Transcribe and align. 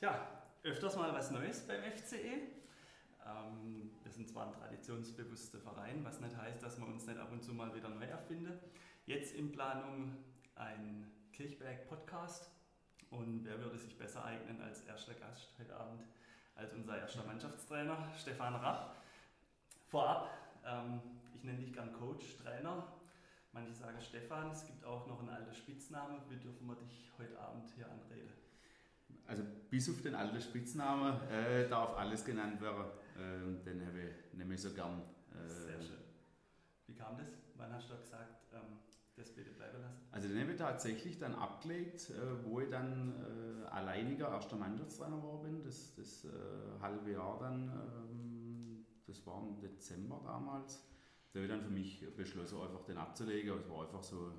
Tja, 0.00 0.18
öfters 0.62 0.96
mal 0.96 1.12
was 1.12 1.30
Neues 1.30 1.66
beim 1.66 1.82
FCE. 1.82 2.16
Ähm, 3.26 3.90
wir 4.02 4.10
sind 4.10 4.30
zwar 4.30 4.46
ein 4.46 4.52
traditionsbewusster 4.54 5.60
Verein, 5.60 6.02
was 6.02 6.20
nicht 6.20 6.34
heißt, 6.34 6.62
dass 6.62 6.78
wir 6.78 6.86
uns 6.86 7.04
nicht 7.06 7.18
ab 7.18 7.30
und 7.30 7.44
zu 7.44 7.52
mal 7.52 7.74
wieder 7.74 7.90
neu 7.90 8.06
erfinden. 8.06 8.58
Jetzt 9.04 9.34
in 9.34 9.52
Planung 9.52 10.16
ein 10.54 11.06
Kirchberg-Podcast. 11.34 12.50
Und 13.10 13.44
wer 13.44 13.58
würde 13.58 13.76
sich 13.76 13.98
besser 13.98 14.24
eignen 14.24 14.62
als 14.62 14.80
erster 14.86 15.12
Gast 15.12 15.52
heute 15.58 15.76
Abend 15.76 16.02
als 16.54 16.72
unser 16.72 16.98
erster 16.98 17.24
Mannschaftstrainer, 17.24 17.98
Stefan 18.18 18.54
Rapp. 18.54 18.96
Vorab, 19.88 20.30
ähm, 20.64 21.02
ich 21.34 21.44
nenne 21.44 21.58
dich 21.58 21.74
gern 21.74 21.92
Coach, 21.92 22.38
Trainer. 22.42 22.86
Manche 23.52 23.74
sagen 23.74 24.00
Stefan, 24.00 24.50
es 24.50 24.64
gibt 24.64 24.82
auch 24.82 25.06
noch 25.06 25.18
einen 25.20 25.28
alten 25.28 25.52
Spitzname. 25.52 26.22
Wie 26.30 26.36
dürfen 26.36 26.66
wir 26.66 26.76
dich 26.76 27.12
heute 27.18 27.38
Abend 27.38 27.68
hier 27.76 27.84
anreden? 27.84 28.49
Also 29.26 29.42
bis 29.70 29.88
auf 29.88 30.00
den 30.02 30.14
alten 30.14 30.40
Spitznamen 30.40 31.20
äh, 31.28 31.68
darf 31.68 31.96
alles 31.96 32.24
genannt 32.24 32.60
werden. 32.60 32.84
Äh, 33.16 33.64
den 33.64 33.86
habe 33.86 33.98
ich 34.00 34.36
nämlich 34.38 34.60
so 34.60 34.72
gern. 34.72 35.02
Äh, 35.32 35.48
Sehr 35.48 35.80
schön. 35.80 35.98
Wie 36.86 36.94
kam 36.94 37.16
das? 37.16 37.28
Wann 37.56 37.72
hast 37.72 37.90
du 37.90 37.96
gesagt, 37.96 38.46
ähm, 38.52 38.78
das 39.16 39.30
bitte 39.30 39.50
bleiben 39.50 39.80
lassen? 39.80 39.98
Also 40.10 40.28
den 40.28 40.40
habe 40.40 40.52
ich 40.52 40.58
tatsächlich 40.58 41.18
dann 41.18 41.34
abgelegt, 41.34 42.10
äh, 42.10 42.44
wo 42.44 42.60
ich 42.60 42.70
dann 42.70 43.14
äh, 43.20 43.66
alleiniger 43.68 44.28
erster 44.28 44.56
Mannschaftstrainer 44.56 45.16
geworden 45.16 45.42
bin. 45.44 45.62
Das, 45.62 45.94
das 45.94 46.24
äh, 46.24 46.28
halbe 46.80 47.12
Jahr 47.12 47.38
dann, 47.38 47.68
ähm, 47.68 48.86
das 49.06 49.24
war 49.26 49.42
im 49.42 49.60
Dezember 49.60 50.20
damals. 50.24 50.84
Da 51.32 51.38
habe 51.38 51.46
ich 51.46 51.50
dann 51.52 51.62
für 51.62 51.70
mich 51.70 52.04
beschlossen, 52.16 52.60
einfach 52.60 52.84
den 52.84 52.98
abzulegen. 52.98 53.56
Es 53.56 53.68
war 53.68 53.82
einfach 53.82 54.02
so 54.02 54.32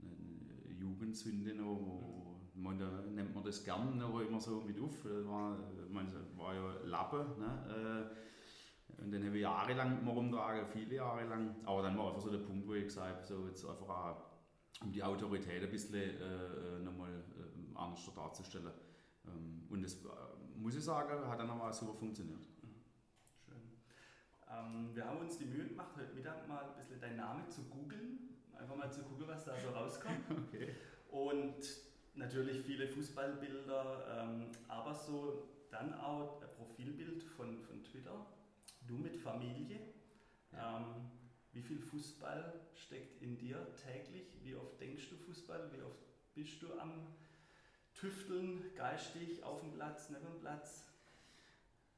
eine 0.00 0.72
Jugendsünde 0.72 1.54
noch, 1.54 1.78
wo, 1.80 2.23
man, 2.54 2.78
da 2.78 2.88
nennt 3.10 3.34
man 3.34 3.44
das 3.44 3.64
gern 3.64 3.98
noch 3.98 4.20
immer 4.20 4.40
so 4.40 4.60
mit 4.60 4.80
auf. 4.80 5.02
Das 5.02 5.26
war, 5.26 5.58
man, 5.90 6.12
war 6.36 6.54
ja 6.54 6.74
Lappe. 6.84 7.26
Ne? 7.38 8.10
Äh, 8.10 9.02
und 9.02 9.12
dann 9.12 9.24
habe 9.24 9.36
ich 9.36 9.42
jahrelang 9.42 10.00
immer 10.00 10.12
rumgetragen, 10.12 10.66
viele 10.66 10.96
Jahre 10.96 11.24
lang. 11.24 11.56
Aber 11.64 11.82
dann 11.82 11.98
war 11.98 12.08
einfach 12.08 12.20
so 12.20 12.30
der 12.30 12.38
Punkt, 12.38 12.66
wo 12.66 12.74
ich 12.74 12.84
gesagt 12.84 13.16
habe, 13.16 13.24
so 13.24 13.46
jetzt 13.48 13.64
einfach 13.64 13.88
auch, 13.88 14.16
um 14.82 14.92
die 14.92 15.02
Autorität 15.02 15.62
ein 15.62 15.70
bisschen 15.70 15.94
äh, 15.94 16.80
nochmal 16.82 17.10
äh, 17.10 17.76
anders 17.76 18.10
darzustellen. 18.14 18.70
Ähm, 19.26 19.66
und 19.70 19.82
das, 19.82 19.94
äh, 19.94 20.08
muss 20.56 20.76
ich 20.76 20.84
sagen, 20.84 21.26
hat 21.26 21.38
dann 21.38 21.50
aber 21.50 21.72
super 21.72 21.94
funktioniert. 21.94 22.46
Schön. 23.44 23.56
Ähm, 24.48 24.94
wir 24.94 25.04
haben 25.04 25.18
uns 25.18 25.38
die 25.38 25.46
Mühe 25.46 25.66
gemacht, 25.66 25.96
heute 25.96 26.14
Mittag 26.14 26.46
mal 26.48 26.64
ein 26.64 26.76
bisschen 26.76 27.00
deinen 27.00 27.16
Namen 27.16 27.48
zu 27.48 27.62
googeln. 27.64 28.18
Einfach 28.56 28.76
mal 28.76 28.90
zu 28.90 29.02
gucken, 29.02 29.26
was 29.26 29.44
da 29.44 29.58
so 29.58 29.70
rauskommt. 29.70 30.20
Okay. 30.48 30.74
Und 31.10 31.64
natürlich 32.14 32.64
viele 32.64 32.88
Fußballbilder, 32.88 34.24
ähm, 34.24 34.46
aber 34.68 34.94
so 34.94 35.48
dann 35.70 35.94
auch 35.94 36.40
ein 36.40 36.48
Profilbild 36.56 37.22
von, 37.22 37.60
von 37.62 37.82
Twitter. 37.82 38.26
Du 38.86 38.96
mit 38.96 39.16
Familie. 39.16 39.80
Ja. 40.52 40.78
Ähm, 40.78 41.10
wie 41.52 41.62
viel 41.62 41.78
Fußball 41.78 42.60
steckt 42.74 43.22
in 43.22 43.38
dir 43.38 43.66
täglich? 43.76 44.26
Wie 44.42 44.54
oft 44.54 44.80
denkst 44.80 45.08
du 45.10 45.16
Fußball? 45.16 45.70
Wie 45.72 45.82
oft 45.82 46.34
bist 46.34 46.60
du 46.62 46.78
am 46.78 47.06
Tüfteln, 47.94 48.74
geistig, 48.74 49.42
auf 49.42 49.60
dem 49.60 49.72
Platz, 49.72 50.10
neben 50.10 50.24
dem 50.24 50.40
Platz? 50.40 50.88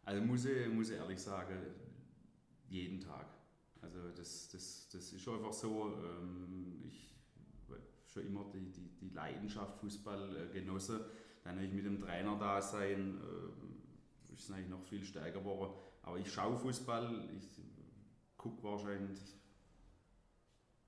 Also 0.05 0.23
muss 0.23 0.45
ich, 0.45 0.69
muss 0.69 0.91
ich 0.91 0.97
ehrlich 0.97 1.21
sagen, 1.21 1.59
jeden 2.69 3.01
Tag. 3.01 3.27
Also 3.81 4.11
das, 4.11 4.49
das, 4.51 4.89
das 4.91 5.13
ist 5.13 5.29
einfach 5.29 5.53
so, 5.53 5.95
ähm, 6.05 6.83
ich 6.87 7.16
schon 8.17 8.27
immer 8.27 8.45
die, 8.53 8.71
die, 8.73 8.89
die 9.01 9.11
Leidenschaft 9.11 9.79
Fußball 9.81 10.37
äh, 10.37 10.53
genossen. 10.53 11.01
Dann 11.45 11.57
habe 11.57 11.67
ich 11.67 11.73
mit 11.73 11.85
dem 11.85 12.01
Trainer 12.01 12.37
da 12.39 12.61
sein, 12.61 13.19
äh, 13.21 14.35
ist 14.35 14.45
es 14.45 14.51
eigentlich 14.51 14.71
noch 14.71 14.83
viel 14.83 15.05
stärker 15.05 15.41
geworden. 15.41 15.75
Aber 16.03 16.19
ich 16.19 16.33
schaue 16.33 16.57
Fußball, 16.57 17.29
ich 17.37 17.49
gucke 18.37 18.63
wahrscheinlich 18.63 19.21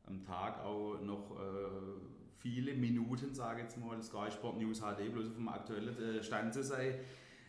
am 0.06 0.24
Tag 0.24 0.60
auch 0.64 1.00
noch 1.02 1.38
äh, 1.38 2.00
viele 2.36 2.74
Minuten, 2.74 3.34
sage 3.34 3.60
ich 3.60 3.64
jetzt 3.64 3.78
mal, 3.78 4.02
Sky 4.02 4.30
Sport 4.30 4.58
News 4.58 4.80
HD, 4.80 5.12
bloß 5.12 5.28
auf 5.28 5.34
dem 5.34 5.48
aktuellen 5.48 5.98
äh, 5.98 6.22
Stand 6.22 6.54
zu 6.54 6.62
sein. 6.62 6.94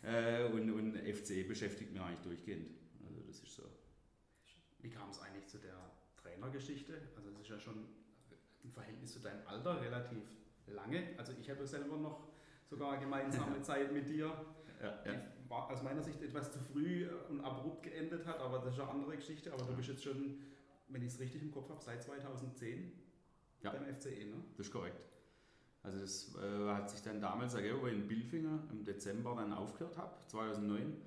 Äh, 0.03 0.45
und, 0.45 0.69
und 0.71 0.97
FCE 0.97 1.43
beschäftigt 1.43 1.91
mich 1.91 2.01
eigentlich 2.01 2.21
durchgehend. 2.21 2.69
Also 3.05 3.21
das 3.27 3.39
ist 3.39 3.55
so. 3.55 3.63
Wie 4.79 4.89
kam 4.89 5.09
es 5.09 5.19
eigentlich 5.19 5.47
zu 5.47 5.57
der 5.57 5.91
Trainergeschichte? 6.17 6.93
Also 7.15 7.29
das 7.31 7.41
ist 7.41 7.49
ja 7.49 7.59
schon 7.59 7.85
im 8.63 8.71
Verhältnis 8.71 9.13
zu 9.13 9.19
deinem 9.19 9.45
Alter 9.47 9.81
relativ 9.81 10.23
lange. 10.67 11.03
Also 11.17 11.33
ich 11.39 11.49
habe 11.49 11.65
selber 11.65 11.97
noch 11.97 12.27
sogar 12.69 12.97
gemeinsame 12.97 13.61
Zeit 13.61 13.91
mit 13.91 14.07
dir, 14.07 14.31
ja, 14.81 14.99
ja. 15.05 15.13
die 15.13 15.49
war 15.49 15.69
aus 15.69 15.81
meiner 15.81 16.01
Sicht 16.01 16.21
etwas 16.21 16.51
zu 16.51 16.59
früh 16.59 17.07
und 17.29 17.41
abrupt 17.41 17.83
geendet 17.83 18.25
hat, 18.25 18.39
aber 18.39 18.59
das 18.59 18.75
ist 18.75 18.79
eine 18.79 18.89
andere 18.89 19.15
Geschichte. 19.15 19.51
Aber 19.51 19.63
du 19.63 19.73
bist 19.75 19.89
jetzt 19.89 20.03
schon, 20.03 20.39
wenn 20.87 21.01
ich 21.01 21.13
es 21.13 21.19
richtig 21.19 21.41
im 21.41 21.51
Kopf 21.51 21.69
habe, 21.69 21.81
seit 21.81 22.03
2010 22.03 22.91
ja. 23.61 23.71
beim 23.71 23.85
FCE, 23.93 24.25
ne? 24.25 24.35
Das 24.55 24.67
ist 24.67 24.71
korrekt. 24.71 25.05
Also 25.81 25.99
das 26.01 26.35
äh, 26.35 26.67
hat 26.67 26.89
sich 26.89 27.01
dann 27.01 27.21
damals 27.21 27.53
ergeben, 27.55 27.79
wo 27.81 27.87
ich 27.87 27.93
in 27.93 28.07
Billfinger 28.07 28.67
im 28.69 28.83
Dezember 28.83 29.35
dann 29.35 29.53
aufgehört 29.53 29.97
habe, 29.97 30.13
2009. 30.27 30.97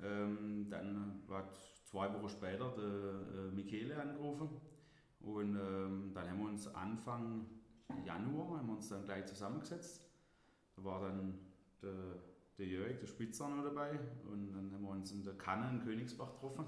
Ähm, 0.00 0.66
dann 0.70 1.22
hat 1.28 1.58
zwei 1.84 2.12
Wochen 2.14 2.28
später 2.28 2.72
der 2.76 3.46
äh, 3.46 3.50
Michele 3.50 4.00
angerufen 4.00 4.48
und 5.20 5.56
ähm, 5.56 6.12
dann 6.14 6.30
haben 6.30 6.40
wir 6.40 6.48
uns 6.48 6.66
Anfang 6.74 7.46
Januar 8.04 8.58
haben 8.58 8.66
wir 8.66 8.74
uns 8.74 8.88
dann 8.88 9.04
gleich 9.04 9.26
zusammengesetzt. 9.26 10.04
Da 10.76 10.84
war 10.84 11.00
dann 11.00 11.38
der, 11.82 12.22
der 12.58 12.66
Jörg, 12.66 12.98
der 12.98 13.06
Spitzer 13.06 13.48
noch 13.48 13.64
dabei 13.64 13.98
und 14.30 14.52
dann 14.52 14.72
haben 14.72 14.82
wir 14.82 14.90
uns 14.90 15.12
in 15.12 15.24
der 15.24 15.34
Kanne 15.34 15.70
in 15.70 15.80
Königsbach 15.84 16.32
getroffen. 16.34 16.66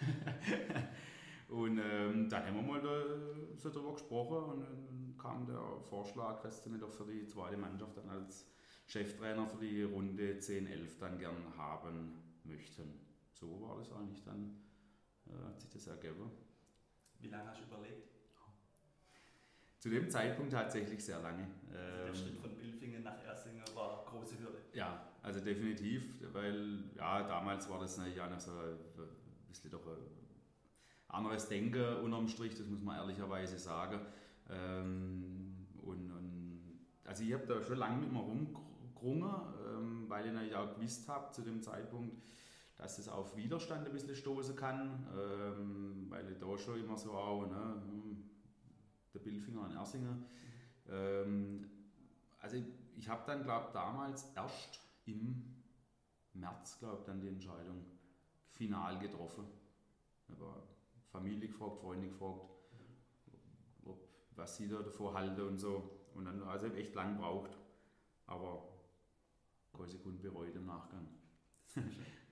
und 1.48 1.78
ähm, 1.78 2.28
dann 2.28 2.46
haben 2.46 2.56
wir 2.56 2.62
mal 2.62 2.80
da, 2.80 3.56
so 3.56 3.70
darüber 3.70 3.92
gesprochen 3.92 4.50
und 4.50 4.60
dann 4.60 5.14
kam 5.18 5.46
der 5.46 5.80
Vorschlag, 5.88 6.40
dass 6.40 6.70
wir 6.70 6.78
doch 6.78 6.92
für 6.92 7.06
die 7.06 7.26
zweite 7.26 7.56
Mannschaft 7.56 7.96
dann 7.96 8.08
als 8.08 8.46
Cheftrainer 8.86 9.46
für 9.46 9.58
die 9.58 9.82
Runde 9.82 10.38
10-11 10.38 10.98
dann 11.00 11.18
gern 11.18 11.56
haben 11.56 12.22
möchten. 12.44 13.00
So 13.32 13.60
war 13.62 13.78
das 13.78 13.90
eigentlich 13.92 14.22
dann, 14.22 14.56
äh, 15.26 15.46
hat 15.46 15.60
sich 15.60 15.70
das 15.70 15.86
ergeben. 15.86 16.30
Wie 17.24 17.30
lange 17.30 17.48
hast 17.48 17.60
du 17.60 17.64
überlegt? 17.64 18.10
Zu 19.78 19.88
dem 19.88 20.10
Zeitpunkt 20.10 20.52
tatsächlich 20.52 21.02
sehr 21.02 21.20
lange. 21.20 21.46
Also 21.72 22.06
der 22.06 22.14
Schritt 22.14 22.38
von 22.38 22.54
Bilfingen 22.54 23.02
nach 23.02 23.22
Ersingen 23.24 23.64
war 23.74 24.00
eine 24.00 24.10
große 24.10 24.38
Hürde. 24.38 24.58
Ja, 24.74 25.08
also 25.22 25.40
definitiv, 25.40 26.04
weil 26.32 26.84
ja, 26.96 27.22
damals 27.26 27.68
war 27.70 27.80
das 27.80 27.98
ja 28.14 28.28
noch 28.28 28.40
so 28.40 28.50
ein 28.50 28.78
bisschen 29.48 29.70
doch 29.70 29.86
ein 29.86 29.96
anderes 31.08 31.48
Denken 31.48 31.96
unterm 32.02 32.28
Strich, 32.28 32.54
das 32.56 32.66
muss 32.66 32.82
man 32.82 32.96
ehrlicherweise 32.96 33.58
sagen. 33.58 34.00
Ähm, 34.50 35.66
und, 35.82 36.10
und, 36.10 36.78
also 37.04 37.24
ich 37.24 37.32
habe 37.32 37.46
da 37.46 37.62
schon 37.62 37.78
lange 37.78 38.02
mit 38.02 38.12
mir 38.12 38.20
rumgerungen, 38.20 39.32
ähm, 39.66 40.04
weil 40.08 40.26
ich 40.26 40.32
natürlich 40.32 40.56
auch 40.56 40.74
gewusst 40.74 41.08
habe 41.08 41.32
zu 41.32 41.40
dem 41.40 41.62
Zeitpunkt, 41.62 42.16
dass 42.76 42.98
es 42.98 43.08
auf 43.08 43.36
Widerstand 43.36 43.86
ein 43.86 43.92
bisschen 43.92 44.14
stoßen 44.14 44.56
kann, 44.56 45.06
ähm, 45.16 46.06
weil 46.08 46.30
ich 46.30 46.38
da 46.38 46.58
schon 46.58 46.80
immer 46.80 46.96
so 46.96 47.12
auch, 47.12 47.46
ne, 47.46 47.82
hm, 47.86 48.24
der 49.12 49.20
Bildfinger 49.20 49.62
an 49.62 49.76
Ersinger. 49.76 50.16
Ähm, 50.88 51.70
also 52.40 52.56
ich 52.96 53.08
habe 53.08 53.22
dann, 53.26 53.44
glaube 53.44 53.70
damals 53.72 54.30
erst 54.34 54.80
im 55.06 55.62
März, 56.34 56.78
glaube 56.78 57.04
dann 57.06 57.20
die 57.20 57.28
Entscheidung 57.28 57.84
final 58.50 58.98
getroffen. 58.98 59.46
Aber 60.28 60.62
Familie 61.10 61.48
gefragt, 61.48 61.78
Freunde 61.78 62.08
gefragt, 62.08 62.50
ob, 63.84 64.08
was 64.34 64.56
sie 64.56 64.68
da 64.68 64.82
davor 64.82 65.14
halten 65.14 65.40
und 65.40 65.58
so. 65.58 66.08
Und 66.14 66.24
dann, 66.24 66.42
also 66.42 66.66
ich 66.66 66.74
echt 66.74 66.94
lang 66.94 67.16
gebraucht, 67.16 67.56
aber 68.26 68.68
keine 69.72 69.88
Sekunde 69.88 70.22
bereut 70.22 70.54
im 70.54 70.66
Nachgang. 70.66 71.08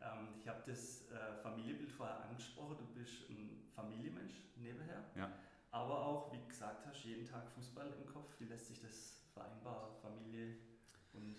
Ähm, 0.00 0.28
ich 0.38 0.48
habe 0.48 0.62
das 0.66 1.10
äh, 1.10 1.34
Familienbild 1.42 1.92
vorher 1.92 2.24
angesprochen. 2.24 2.76
Du 2.78 2.86
bist 2.98 3.28
ein 3.28 3.68
Familienmensch 3.74 4.34
nebenher. 4.56 5.04
Ja. 5.16 5.30
Aber 5.70 6.04
auch, 6.04 6.32
wie 6.32 6.48
gesagt 6.48 6.86
hast, 6.86 7.04
jeden 7.04 7.26
Tag 7.26 7.48
Fußball 7.50 7.92
im 7.98 8.06
Kopf. 8.06 8.34
Wie 8.38 8.46
lässt 8.46 8.68
sich 8.68 8.80
das 8.80 9.22
vereinbaren, 9.32 9.94
Familie 10.02 10.56
und 11.12 11.36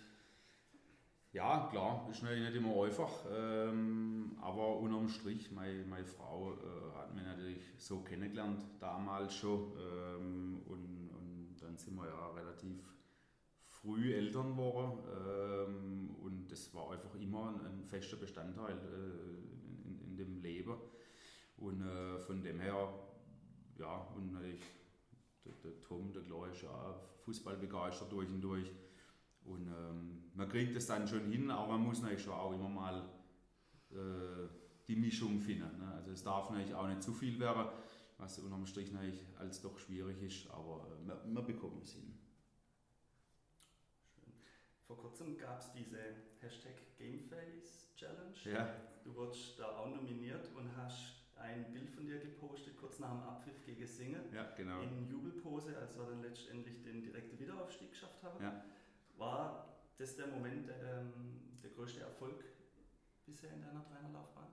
ja, 1.32 1.66
klar, 1.70 2.06
ist 2.10 2.22
natürlich 2.22 2.44
nicht 2.44 2.56
immer 2.56 2.84
einfach, 2.84 3.24
ähm, 3.32 4.36
aber 4.42 4.76
unterm 4.76 5.08
Strich, 5.08 5.50
meine, 5.50 5.82
meine 5.86 6.04
Frau 6.04 6.52
äh, 6.52 6.94
hat 6.98 7.14
mich 7.14 7.24
natürlich 7.24 7.62
so 7.78 8.00
kennengelernt, 8.00 8.62
damals 8.78 9.34
schon, 9.34 9.72
ähm, 9.78 10.60
und, 10.66 11.08
und 11.08 11.56
dann 11.58 11.78
sind 11.78 11.96
wir 11.96 12.06
ja 12.06 12.28
relativ 12.32 12.84
früh 13.82 14.14
Eltern 14.14 14.52
geworden 14.52 14.98
ähm, 15.28 16.10
und 16.22 16.50
das 16.50 16.72
war 16.74 16.92
einfach 16.92 17.14
immer 17.16 17.48
ein, 17.48 17.66
ein 17.66 17.84
fester 17.84 18.16
Bestandteil 18.16 18.76
äh, 18.76 19.88
in, 19.88 20.00
in, 20.00 20.16
dem 20.16 20.40
Leben. 20.40 20.76
Und 21.56 21.82
äh, 21.82 22.18
von 22.20 22.42
dem 22.42 22.60
her, 22.60 22.88
ja, 23.78 23.96
und 24.16 24.32
natürlich 24.32 24.62
der, 25.44 25.52
der 25.64 25.82
Tom, 25.82 26.12
der 26.12 26.22
ist 26.50 26.62
ja 26.62 26.94
Fußball 27.24 27.56
begeistert 27.56 28.10
durch 28.12 28.30
und 28.30 28.40
durch. 28.40 28.70
Und 29.44 29.66
ähm, 29.66 30.30
man 30.34 30.48
kriegt 30.48 30.76
es 30.76 30.86
dann 30.86 31.06
schon 31.06 31.30
hin, 31.30 31.50
aber 31.50 31.72
man 31.72 31.82
muss 31.82 32.00
natürlich 32.00 32.22
schon 32.22 32.34
auch 32.34 32.52
immer 32.52 32.68
mal 32.68 33.02
äh, 33.90 34.48
die 34.86 34.96
Mischung 34.96 35.40
finden. 35.40 35.78
Ne? 35.78 35.92
Also 35.94 36.12
es 36.12 36.22
darf 36.22 36.50
natürlich 36.50 36.74
auch 36.74 36.86
nicht 36.86 37.02
zu 37.02 37.12
viel 37.12 37.38
werden, 37.40 37.66
was 38.18 38.38
unterm 38.38 38.66
Strich 38.66 38.92
natürlich 38.92 39.24
als 39.38 39.60
doch 39.60 39.76
schwierig 39.78 40.22
ist, 40.22 40.48
aber 40.50 40.86
äh, 40.86 41.06
wir, 41.06 41.34
wir 41.34 41.42
bekommen 41.42 41.80
es 41.82 41.94
hin. 41.94 42.21
Vor 44.92 45.08
kurzem 45.08 45.38
gab 45.38 45.58
es 45.58 45.72
diese 45.72 45.96
Hashtag 46.40 46.74
Gameface 46.98 47.94
Challenge. 47.96 48.34
Ja. 48.44 48.76
Du 49.02 49.14
wurdest 49.14 49.58
da 49.58 49.78
auch 49.78 49.88
nominiert 49.88 50.50
und 50.54 50.76
hast 50.76 51.32
ein 51.36 51.72
Bild 51.72 51.88
von 51.88 52.04
dir 52.04 52.20
gepostet, 52.20 52.76
kurz 52.76 52.98
nach 52.98 53.10
dem 53.10 53.22
Abpfiff 53.22 53.64
gegen 53.64 53.86
Singen. 53.86 54.20
Ja, 54.34 54.50
genau. 54.54 54.82
In 54.82 55.08
Jubelpose, 55.08 55.78
als 55.78 55.96
wir 55.96 56.04
dann 56.04 56.20
letztendlich 56.20 56.82
den 56.82 57.00
direkten 57.00 57.38
Wiederaufstieg 57.38 57.92
geschafft 57.92 58.22
haben. 58.22 58.44
Ja. 58.44 58.64
War 59.16 59.78
das 59.96 60.14
der 60.14 60.26
Moment, 60.26 60.68
ähm, 60.68 61.56
der 61.62 61.70
größte 61.70 62.00
Erfolg 62.00 62.44
bisher 63.24 63.50
in 63.50 63.62
deiner 63.62 63.86
Trainerlaufbahn? 63.86 64.48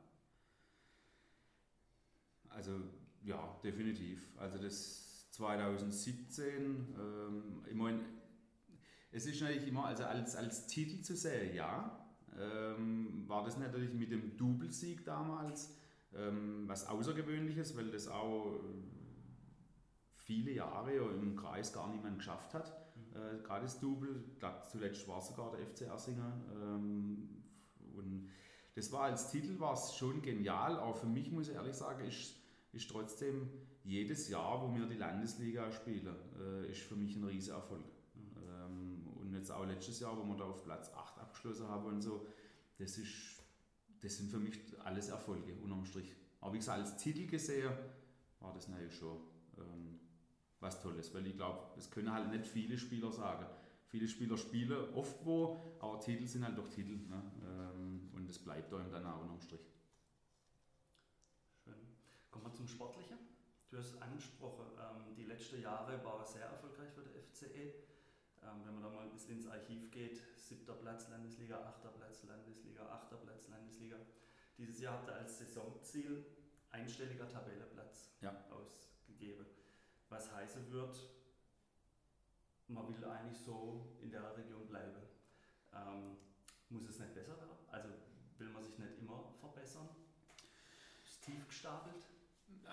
Also 2.47 2.79
ja, 3.23 3.59
definitiv. 3.61 4.31
Also 4.37 4.57
das 4.57 5.29
2017, 5.31 6.95
ähm, 6.97 7.65
ich 7.67 7.75
meine, 7.75 8.18
es 9.11 9.25
ist 9.25 9.41
natürlich 9.41 9.67
immer, 9.67 9.85
also 9.85 10.03
als, 10.05 10.35
als 10.35 10.67
Titel 10.67 11.01
zu 11.01 11.15
sehen, 11.15 11.55
ja, 11.55 12.05
ähm, 12.37 13.23
war 13.27 13.43
das 13.43 13.57
natürlich 13.57 13.93
mit 13.93 14.11
dem 14.11 14.37
Doublesieg 14.37 15.03
damals 15.05 15.75
ähm, 16.15 16.63
was 16.67 16.87
Außergewöhnliches, 16.87 17.75
weil 17.77 17.91
das 17.91 18.07
auch 18.07 18.55
äh, 18.55 18.59
viele 20.15 20.51
Jahre 20.51 20.93
im 20.93 21.35
Kreis 21.35 21.73
gar 21.73 21.91
niemand 21.91 22.17
geschafft 22.17 22.53
hat. 22.53 22.71
Mhm. 22.95 23.39
Äh, 23.39 23.43
gerade 23.43 23.63
das 23.63 23.79
Double, 23.79 24.23
zuletzt 24.69 25.07
war 25.07 25.21
sogar 25.21 25.51
der 25.51 25.65
FC 25.65 25.81
Ersingen. 25.81 26.43
Ähm, 26.53 27.43
und 27.95 28.29
das 28.75 28.91
war 28.91 29.03
als 29.03 29.29
Titel 29.29 29.59
war 29.59 29.73
es 29.73 29.95
schon 29.95 30.21
genial, 30.21 30.77
aber 30.77 30.93
für 30.93 31.07
mich 31.07 31.31
muss 31.31 31.49
ich 31.49 31.55
ehrlich 31.55 31.75
sagen, 31.75 32.05
ist, 32.05 32.35
ist 32.71 32.89
trotzdem 32.89 33.49
jedes 33.83 34.29
Jahr, 34.29 34.61
wo 34.61 34.73
wir 34.73 34.85
die 34.85 34.95
Landesliga 34.95 35.71
spielen, 35.71 36.15
äh, 36.39 36.71
ist 36.71 36.81
für 36.81 36.95
mich 36.95 37.15
ein 37.15 37.23
Riesenerfolg. 37.23 37.81
Mhm. 37.81 37.98
Und 39.29 39.35
jetzt 39.35 39.51
auch 39.51 39.63
letztes 39.63 39.99
Jahr, 39.99 40.17
wo 40.17 40.23
wir 40.23 40.37
da 40.37 40.45
auf 40.45 40.63
Platz 40.63 40.91
8 40.91 41.19
abgeschlossen 41.19 41.67
haben 41.67 41.85
und 41.85 42.01
so, 42.01 42.25
das, 42.79 42.97
ist, 42.97 43.43
das 44.01 44.17
sind 44.17 44.31
für 44.31 44.39
mich 44.39 44.59
alles 44.83 45.09
Erfolge, 45.09 45.53
unterm 45.61 45.85
Strich. 45.85 46.15
Aber 46.41 46.53
wie 46.53 46.57
gesagt, 46.57 46.79
als 46.79 46.97
Titel 46.97 47.27
gesehen, 47.27 47.71
war 48.39 48.51
das 48.55 48.67
natürlich 48.69 48.95
schon 48.95 49.17
ähm, 49.59 49.99
was 50.59 50.81
Tolles, 50.81 51.13
weil 51.13 51.27
ich 51.27 51.35
glaube, 51.35 51.59
das 51.75 51.91
können 51.91 52.11
halt 52.11 52.31
nicht 52.31 52.47
viele 52.47 52.75
Spieler 52.75 53.11
sagen. 53.11 53.45
Viele 53.85 54.07
Spieler 54.07 54.35
spielen 54.35 54.95
oft 54.95 55.23
wo, 55.23 55.77
aber 55.79 55.99
Titel 55.99 56.25
sind 56.25 56.43
halt 56.43 56.57
doch 56.57 56.67
Titel. 56.67 56.95
Ne? 57.07 57.31
Ähm, 57.45 58.09
und 58.15 58.27
das 58.27 58.39
bleibt 58.39 58.73
da 58.73 58.79
dann 58.79 59.05
auch 59.05 59.21
unterm 59.21 59.41
Strich. 59.41 59.61
Schön. 61.63 61.75
Kommen 62.31 62.45
wir 62.45 62.53
zum 62.53 62.67
Sportlichen. 62.67 63.19
Du 63.69 63.77
hast 63.77 64.01
angesprochen, 64.01 64.65
ähm, 64.79 65.13
die 65.15 65.25
letzten 65.25 65.61
Jahre 65.61 66.03
waren 66.03 66.25
sehr 66.25 66.45
erfolgreich 66.45 66.89
für 66.95 67.03
der 67.03 67.21
FCE. 67.21 67.89
Ähm, 68.43 68.61
wenn 68.65 68.73
man 68.73 68.83
da 68.83 68.89
mal 68.89 69.03
ein 69.03 69.11
bisschen 69.11 69.37
ins 69.37 69.47
Archiv 69.47 69.91
geht, 69.91 70.21
siebter 70.37 70.73
Platz 70.73 71.09
Landesliga, 71.09 71.61
achter 71.63 71.89
Platz 71.89 72.23
Landesliga, 72.23 72.85
achter 72.87 73.17
Platz 73.17 73.49
Landesliga. 73.49 73.97
Dieses 74.57 74.79
Jahr 74.79 74.93
habt 74.95 75.09
ihr 75.09 75.15
als 75.15 75.39
Saisonziel 75.39 76.25
einstelliger 76.71 77.29
Tabelleplatz 77.29 78.11
ja. 78.21 78.35
ausgegeben. 78.49 79.45
Was 80.09 80.33
heißen 80.33 80.71
wird, 80.71 80.97
man 82.67 82.87
will 82.87 83.03
eigentlich 83.05 83.39
so 83.39 83.97
in 84.01 84.11
der 84.11 84.35
Region 84.37 84.67
bleiben. 84.67 85.01
Ähm, 85.73 86.17
muss 86.69 86.87
es 86.87 86.99
nicht 86.99 87.13
besser 87.13 87.37
werden? 87.37 87.57
Also 87.71 87.89
will 88.37 88.49
man 88.49 88.63
sich 88.63 88.77
nicht 88.77 88.99
immer 88.99 89.33
verbessern? 89.39 89.89
Ist 91.03 91.23
tief 91.23 91.47
gestapelt? 91.47 92.05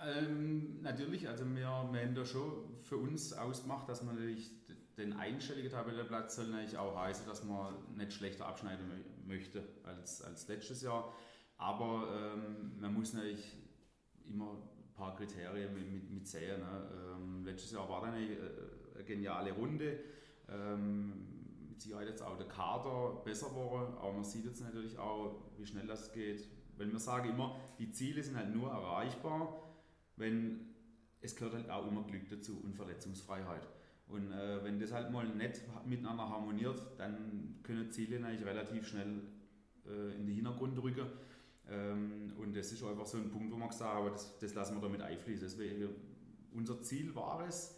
Ähm, 0.05 0.83
natürlich, 0.83 1.29
also 1.29 1.45
wir, 1.47 1.55
wir 1.57 1.69
haben 1.69 2.15
da 2.15 2.25
schon 2.25 2.77
für 2.83 2.99
uns 2.99 3.33
ausgemacht, 3.33 3.89
dass 3.89 4.03
man 4.03 4.17
natürlich 4.17 4.66
den 4.97 5.13
einstelligen 5.13 5.71
Tabellenplatz 5.71 6.37
soll 6.37 6.49
natürlich 6.49 6.79
auch 6.79 6.97
heißen, 6.97 7.27
dass 7.27 7.45
man 7.45 7.75
nicht 7.97 8.13
schlechter 8.13 8.47
abschneiden 8.47 8.87
möchte 9.27 9.63
als, 9.85 10.23
als 10.23 10.49
letztes 10.49 10.83
Jahr. 10.83 11.13
Aber 11.59 12.35
ähm, 12.35 12.81
man 12.81 12.95
muss 12.95 13.13
natürlich 13.13 13.57
immer 14.27 14.53
ein 14.53 14.95
paar 14.95 15.15
Kriterien 15.17 15.75
mit, 15.75 15.91
mit, 15.91 16.11
mit 16.11 16.27
sehen. 16.27 16.61
Ne? 16.61 16.89
Ähm, 17.15 17.45
letztes 17.45 17.73
Jahr 17.73 17.89
war 17.89 18.03
eine, 18.05 18.25
äh, 18.25 18.39
eine 18.95 19.05
geniale 19.05 19.53
Runde. 19.53 19.99
Ähm, 20.49 21.37
Sie 21.79 21.95
hat 21.95 22.07
jetzt 22.07 22.23
auch 22.23 22.39
der 22.39 22.49
Kader 22.49 23.21
besser 23.23 23.51
geworden, 23.51 23.95
aber 23.99 24.13
man 24.15 24.25
sieht 24.25 24.47
jetzt 24.47 24.63
natürlich 24.63 24.99
auch, 24.99 25.43
wie 25.59 25.67
schnell 25.67 25.87
das 25.87 26.11
geht. 26.13 26.49
Weil 26.79 26.91
wir 26.91 26.99
sagen 26.99 27.29
immer, 27.29 27.61
die 27.79 27.91
Ziele 27.91 28.23
sind 28.23 28.37
halt 28.37 28.55
nur 28.55 28.71
erreichbar, 28.71 29.63
wenn 30.17 30.75
es 31.21 31.37
gehört 31.37 31.55
halt 31.55 31.71
auch 31.71 31.87
immer 31.87 32.03
Glück 32.05 32.29
dazu 32.29 32.61
und 32.63 32.75
Verletzungsfreiheit. 32.75 33.69
Und 34.09 34.31
äh, 34.33 34.63
wenn 34.63 34.79
das 34.79 34.93
halt 34.93 35.11
mal 35.11 35.27
nicht 35.27 35.63
miteinander 35.85 36.29
harmoniert, 36.29 36.81
dann 36.97 37.59
können 37.63 37.91
Ziele 37.91 38.25
eigentlich 38.25 38.47
relativ 38.47 38.87
schnell 38.87 39.23
äh, 39.85 40.15
in 40.15 40.27
den 40.27 40.35
Hintergrund 40.35 40.81
rücken. 40.81 41.07
Ähm, 41.69 42.33
und 42.39 42.55
das 42.57 42.71
ist 42.71 42.85
einfach 42.85 43.07
so 43.07 43.19
ein 43.19 43.31
Punkt, 43.31 43.53
wo 43.53 43.57
man 43.57 43.69
gesagt 43.69 44.05
hat, 44.05 44.15
das, 44.15 44.39
das 44.39 44.55
lassen 44.55 44.77
wir 44.77 44.83
damit 44.83 45.03
einfließen. 45.03 45.45
Deswegen, 45.45 45.89
unser 46.53 46.81
Ziel 46.83 47.15
war 47.15 47.47
es, 47.47 47.75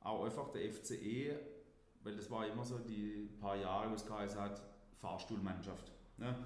auch 0.00 0.24
einfach 0.24 0.50
der 0.52 0.72
FCE, 0.72 1.38
weil 2.02 2.14
das 2.14 2.30
war 2.30 2.46
immer 2.46 2.64
so 2.64 2.78
die 2.78 3.28
paar 3.40 3.56
Jahre, 3.56 3.90
wo 3.90 3.94
es 3.94 4.06
geheißen 4.06 4.38
hat, 4.38 4.62
Fahrstuhlmannschaft. 4.98 5.90
Ne? 6.18 6.36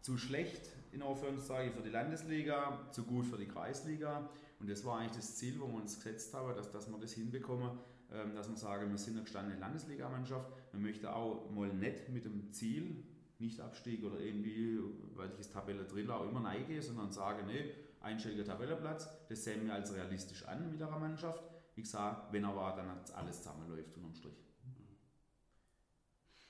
Zu 0.00 0.16
schlecht, 0.16 0.70
in 0.92 1.02
Anführungszeichen, 1.02 1.74
für 1.74 1.82
die 1.82 1.90
Landesliga, 1.90 2.88
zu 2.92 3.04
gut 3.04 3.26
für 3.26 3.38
die 3.38 3.48
Kreisliga. 3.48 4.30
Und 4.60 4.70
das 4.70 4.84
war 4.84 4.98
eigentlich 4.98 5.16
das 5.16 5.36
Ziel, 5.36 5.58
wo 5.58 5.66
wir 5.66 5.74
uns 5.74 5.96
gesetzt 5.96 6.32
haben, 6.34 6.54
dass, 6.54 6.70
dass 6.70 6.88
wir 6.88 6.98
das 6.98 7.12
hinbekommen, 7.12 7.70
dass 8.10 8.48
wir 8.48 8.56
sagen, 8.56 8.90
wir 8.90 8.98
sind 8.98 9.14
eine 9.14 9.22
gestandene 9.22 9.60
Landesligamannschaft. 9.60 10.50
Man 10.72 10.82
möchte 10.82 11.14
auch 11.14 11.48
mal 11.50 11.72
nicht 11.72 12.08
mit 12.08 12.24
dem 12.24 12.50
Ziel, 12.52 13.04
nicht 13.38 13.60
Abstieg 13.60 14.04
oder 14.04 14.18
irgendwie, 14.18 14.78
weil 15.14 15.30
ich 15.32 15.40
es 15.40 15.50
Tabelle 15.50 15.84
drin 15.84 16.10
auch 16.10 16.28
immer 16.28 16.40
neige, 16.40 16.82
sondern 16.82 17.10
sage, 17.10 17.44
nee, 17.44 17.72
einstelliger 18.00 18.44
Tabellenplatz, 18.44 19.08
das 19.28 19.44
sehen 19.44 19.64
wir 19.64 19.74
als 19.74 19.94
realistisch 19.94 20.46
an 20.46 20.70
mit 20.70 20.80
der 20.80 20.90
Mannschaft. 20.90 21.42
Wie 21.74 21.82
gesagt, 21.82 22.32
wenn 22.32 22.44
aber 22.44 22.76
dann 22.76 22.88
alles 23.14 23.38
zusammenläuft 23.38 23.96
unterm 23.96 24.14
Strich. 24.14 24.44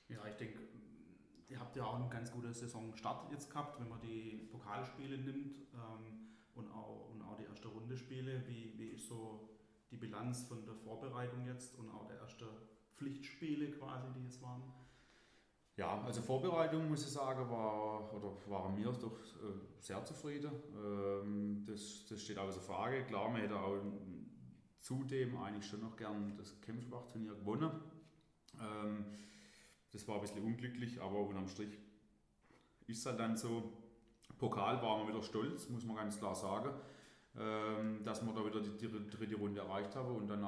Ja, 0.09 0.27
ich 0.27 0.37
denke, 0.37 0.59
ihr 1.49 1.61
habt 1.61 1.77
ja 1.77 1.85
auch 1.85 1.97
einen 1.97 2.11
ganz 2.11 2.33
guten 2.33 2.53
Saisonstart 2.53 3.31
jetzt 3.31 3.51
gehabt, 3.51 3.81
wenn 3.81 3.89
man 3.89 4.01
die 4.01 4.49
Pokalspiele 4.51 5.19
nimmt 5.19 5.57
ähm, 5.75 6.37
und, 6.55 6.69
auch, 6.71 7.11
und 7.11 7.23
auch 7.23 7.37
die 7.37 7.45
erste 7.45 7.69
Runde 7.69 7.97
Spiele. 7.97 8.43
Wie, 8.49 8.75
wie 8.77 8.89
ist 8.89 9.07
so 9.07 9.49
die 9.91 9.97
Bilanz 9.97 10.45
von 10.45 10.65
der 10.65 10.75
Vorbereitung 10.75 11.45
jetzt 11.47 11.79
und 11.79 11.89
auch 11.91 12.07
der 12.07 12.19
ersten 12.19 12.47
Pflichtspiele 12.95 13.71
quasi, 13.71 14.07
die 14.17 14.27
es 14.27 14.41
waren? 14.43 14.63
Ja, 15.77 16.03
also 16.03 16.21
Vorbereitung 16.21 16.89
muss 16.89 17.03
ich 17.05 17.11
sagen, 17.11 17.49
war, 17.49 18.13
oder 18.13 18.37
waren 18.51 18.77
wir 18.77 18.93
doch 18.93 19.19
äh, 19.19 19.81
sehr 19.81 20.05
zufrieden. 20.05 20.53
Ähm, 20.77 21.65
das, 21.67 22.07
das 22.07 22.23
steht 22.23 22.39
außer 22.39 22.61
Frage. 22.61 23.05
Klar, 23.05 23.31
man 23.31 23.41
hätte 23.41 23.59
auch 23.59 23.81
zudem 24.79 25.37
eigentlich 25.39 25.67
schon 25.67 25.81
noch 25.81 25.97
gern 25.97 26.37
das 26.37 26.61
Kämpfschwach-Turnier 26.61 27.35
gewonnen. 27.35 27.71
Ähm, 28.61 29.07
das 29.93 30.07
war 30.07 30.17
ein 30.17 30.21
bisschen 30.21 30.45
unglücklich, 30.45 31.01
aber 31.01 31.21
unterm 31.21 31.49
Strich 31.49 31.79
ist 32.87 32.99
es 32.99 33.07
halt 33.07 33.19
dann 33.19 33.37
so. 33.37 33.73
Pokal 34.39 34.81
waren 34.83 35.07
wir 35.07 35.13
wieder 35.13 35.23
stolz, 35.23 35.69
muss 35.69 35.85
man 35.85 35.97
ganz 35.97 36.19
klar 36.19 36.35
sagen. 36.35 36.71
Ähm, 37.39 38.03
dass 38.03 38.25
wir 38.25 38.33
da 38.33 38.45
wieder 38.45 38.61
die, 38.61 38.77
dritte 39.11 39.37
Runde 39.37 39.61
erreicht 39.61 39.95
haben 39.95 40.17
und 40.17 40.29
dann 40.29 40.45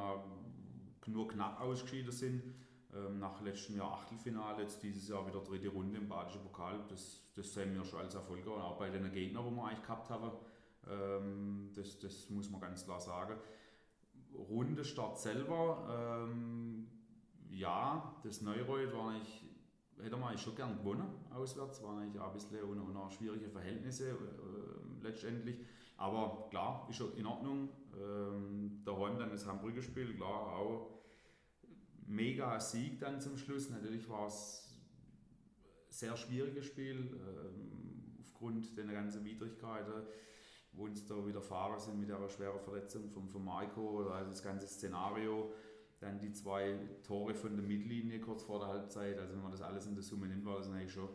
nur 1.07 1.29
knapp 1.29 1.61
ausgeschieden 1.61 2.13
sind. 2.13 2.43
Ähm, 2.95 3.19
nach 3.19 3.41
letztem 3.41 3.77
Jahr 3.77 3.93
Achtelfinale, 3.93 4.63
jetzt 4.63 4.83
dieses 4.83 5.09
Jahr 5.09 5.27
wieder 5.27 5.41
dritte 5.41 5.69
Runde 5.69 5.99
im 5.99 6.09
Badischen 6.09 6.43
Pokal. 6.43 6.85
Das, 6.89 7.23
das 7.35 7.55
sehen 7.55 7.75
wir 7.75 7.85
schon 7.85 8.01
als 8.01 8.15
Erfolg 8.15 8.47
und 8.47 8.61
auch 8.61 8.79
bei 8.79 8.91
den 8.91 9.11
Gegnern, 9.13 9.45
die 9.49 9.57
wir 9.57 9.65
eigentlich 9.65 9.83
gehabt 9.83 10.11
haben. 10.11 10.33
Ähm, 10.91 11.71
das, 11.75 11.99
das 11.99 12.29
muss 12.31 12.51
man 12.51 12.61
ganz 12.61 12.85
klar 12.85 13.01
sagen. 13.01 13.37
Rundestart 14.35 15.19
selber, 15.19 16.27
ja, 17.51 18.17
das 18.23 18.41
Neureuth 18.41 18.95
war 18.95 19.13
nicht 19.13 19.43
hätte 20.03 20.17
man 20.17 20.37
schon 20.37 20.55
gern 20.55 20.77
gewonnen 20.79 21.07
auswärts, 21.31 21.83
war 21.83 21.99
eigentlich 21.99 22.21
auch 22.21 22.29
ein 22.29 22.35
bisschen 22.35 22.63
unter 22.63 23.11
schwierige 23.11 23.49
Verhältnisse 23.49 24.11
äh, 24.11 25.03
letztendlich. 25.03 25.59
Aber 26.03 26.49
klar, 26.51 26.85
ist 26.91 26.97
schon 26.97 27.17
in 27.17 27.27
Ordnung. 27.27 27.69
Ähm, 27.95 28.83
daheim 28.85 29.21
dann 29.21 29.31
das 29.31 29.47
Hamburger 29.47 29.83
Spiel, 29.83 30.13
klar, 30.17 30.57
auch 30.57 30.99
mega 32.09 32.59
Sieg 32.59 32.99
dann 32.99 33.21
zum 33.21 33.39
Schluss. 33.39 33.71
Natürlich 33.71 34.09
war 34.09 34.27
es 34.27 34.81
ein 35.87 35.93
sehr 35.93 36.17
schwieriges 36.17 36.67
Spiel 36.67 36.97
ähm, 36.97 38.17
aufgrund 38.21 38.77
der 38.77 38.85
ganzen 38.87 39.25
Widrigkeiten, 39.25 40.03
wo 40.73 40.87
uns 40.87 41.07
da 41.07 41.25
widerfahren 41.25 41.79
sind 41.79 42.01
mit 42.01 42.09
der 42.09 42.29
schweren 42.29 42.59
Verletzung 42.59 43.09
von, 43.09 43.29
von 43.29 43.45
Marco 43.45 44.09
also 44.09 44.31
das 44.31 44.43
ganze 44.43 44.67
Szenario. 44.67 45.53
Dann 46.01 46.19
die 46.19 46.33
zwei 46.33 46.81
Tore 47.05 47.33
von 47.33 47.55
der 47.55 47.65
Mittellinie 47.65 48.19
kurz 48.19 48.43
vor 48.43 48.59
der 48.59 48.67
Halbzeit. 48.67 49.21
Also 49.21 49.35
wenn 49.35 49.43
man 49.43 49.53
das 49.53 49.63
alles 49.63 49.87
in 49.87 49.95
der 49.95 50.03
Summe 50.03 50.27
nimmt, 50.27 50.45
war 50.45 50.57
das 50.57 50.69
eigentlich 50.69 50.93
schon 50.93 51.11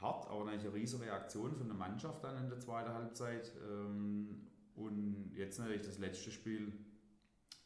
hart, 0.00 0.28
aber 0.28 0.44
natürlich 0.44 0.66
eine 0.66 0.74
riesige 0.74 1.04
Reaktion 1.04 1.54
von 1.54 1.66
der 1.68 1.76
Mannschaft 1.76 2.24
dann 2.24 2.36
in 2.42 2.48
der 2.48 2.58
zweiten 2.58 2.92
Halbzeit. 2.92 3.52
Ähm, 3.68 4.46
und 4.74 5.32
jetzt 5.34 5.58
natürlich 5.58 5.82
das 5.82 5.98
letzte 5.98 6.30
Spiel 6.30 6.72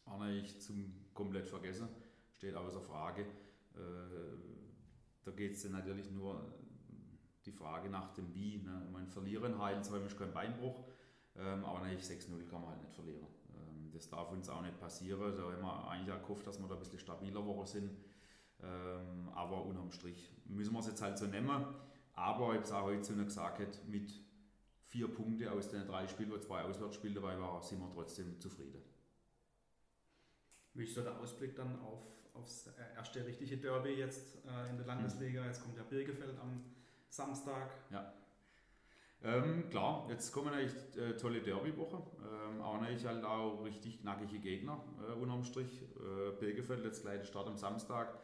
war 0.05 0.17
natürlich 0.17 0.59
zum 0.61 0.93
komplett 1.13 1.47
vergessen, 1.47 1.87
steht 2.33 2.55
außer 2.55 2.81
Frage. 2.81 3.21
Äh, 3.21 4.37
da 5.23 5.31
geht 5.31 5.53
es 5.53 5.63
dann 5.63 5.71
natürlich 5.71 6.11
nur 6.11 6.53
die 7.45 7.51
Frage 7.51 7.89
nach 7.89 8.13
dem 8.13 8.33
Wie. 8.33 8.57
Ne? 8.57 8.87
Man 8.91 9.07
verlieren 9.07 9.59
heilt 9.59 9.85
zwar 9.85 9.99
kein 10.01 10.33
Beinbruch, 10.33 10.83
ähm, 11.35 11.63
aber 11.63 11.79
natürlich 11.79 12.03
6-0 12.03 12.47
kann 12.47 12.61
man 12.61 12.71
halt 12.71 12.81
nicht 12.81 12.93
verlieren. 12.93 13.27
Ähm, 13.53 13.91
das 13.91 14.09
darf 14.09 14.31
uns 14.31 14.49
auch 14.49 14.61
nicht 14.61 14.79
passieren. 14.79 15.35
Da 15.35 15.43
haben 15.43 15.61
wir 15.61 15.87
eigentlich 15.87 16.13
auch 16.13 16.21
gehofft, 16.21 16.45
dass 16.45 16.59
wir 16.59 16.67
da 16.67 16.75
ein 16.75 16.79
bisschen 16.79 16.99
stabiler 16.99 17.45
Woche 17.45 17.67
sind. 17.67 17.91
aber 19.35 19.65
unterm 19.65 19.91
Strich 19.91 20.33
müssen 20.45 20.73
wir 20.73 20.79
es 20.79 20.87
jetzt 20.87 21.01
halt 21.01 21.17
so 21.17 21.27
nehmen. 21.27 21.65
Aber 22.15 22.51
ich 22.51 22.55
habe 22.55 22.63
es 22.63 22.71
auch 22.71 22.83
heute 22.83 23.03
so 23.03 23.13
gesagt, 23.13 23.87
mit 23.87 24.11
vier 24.87 25.13
Punkten 25.13 25.49
aus 25.49 25.69
den 25.69 25.85
drei 25.85 26.07
Spielen, 26.07 26.31
wo 26.31 26.37
zwei 26.37 26.61
Auswärtsspiele 26.63 27.15
dabei 27.15 27.37
waren, 27.39 27.61
sind 27.61 27.79
wir 27.79 27.91
trotzdem 27.93 28.39
zufrieden. 28.39 28.81
Wie 30.73 30.83
ist 30.83 30.95
so 30.95 31.01
der 31.01 31.19
Ausblick 31.19 31.55
dann 31.55 31.79
auf, 31.81 32.01
aufs 32.33 32.69
erste 32.95 33.25
richtige 33.25 33.57
Derby 33.57 33.91
jetzt 33.91 34.37
äh, 34.45 34.69
in 34.69 34.77
der 34.77 34.85
Landesliga? 34.85 35.45
Jetzt 35.45 35.61
kommt 35.61 35.77
ja 35.77 35.83
Birgefeld 35.83 36.37
am 36.39 36.63
Samstag. 37.09 37.71
Ja. 37.91 38.13
Ähm, 39.23 39.69
klar, 39.69 40.05
jetzt 40.09 40.31
kommen 40.31 40.53
echt 40.53 40.97
äh, 40.97 41.17
tolle 41.17 41.41
Derby-Woche. 41.41 42.01
Ähm, 42.21 42.61
auch 42.61 42.79
natürlich 42.79 43.05
halt 43.05 43.23
auch 43.23 43.63
richtig 43.63 44.01
knackige 44.01 44.39
Gegner 44.39 44.83
äh, 45.07 45.13
unterm 45.13 45.43
Strich. 45.43 45.81
Äh, 45.81 46.31
Birgefeld 46.39 46.83
jetzt 46.83 47.01
gleich 47.01 47.19
der 47.19 47.25
Start 47.25 47.47
am 47.47 47.57
Samstag. 47.57 48.19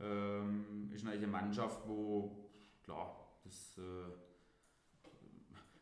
Ähm, 0.00 0.90
ist 0.92 1.04
natürlich 1.04 1.24
eine 1.24 1.32
Mannschaft, 1.32 1.86
wo 1.86 2.50
klar 2.82 3.21
das 3.44 3.78
äh, 3.78 3.82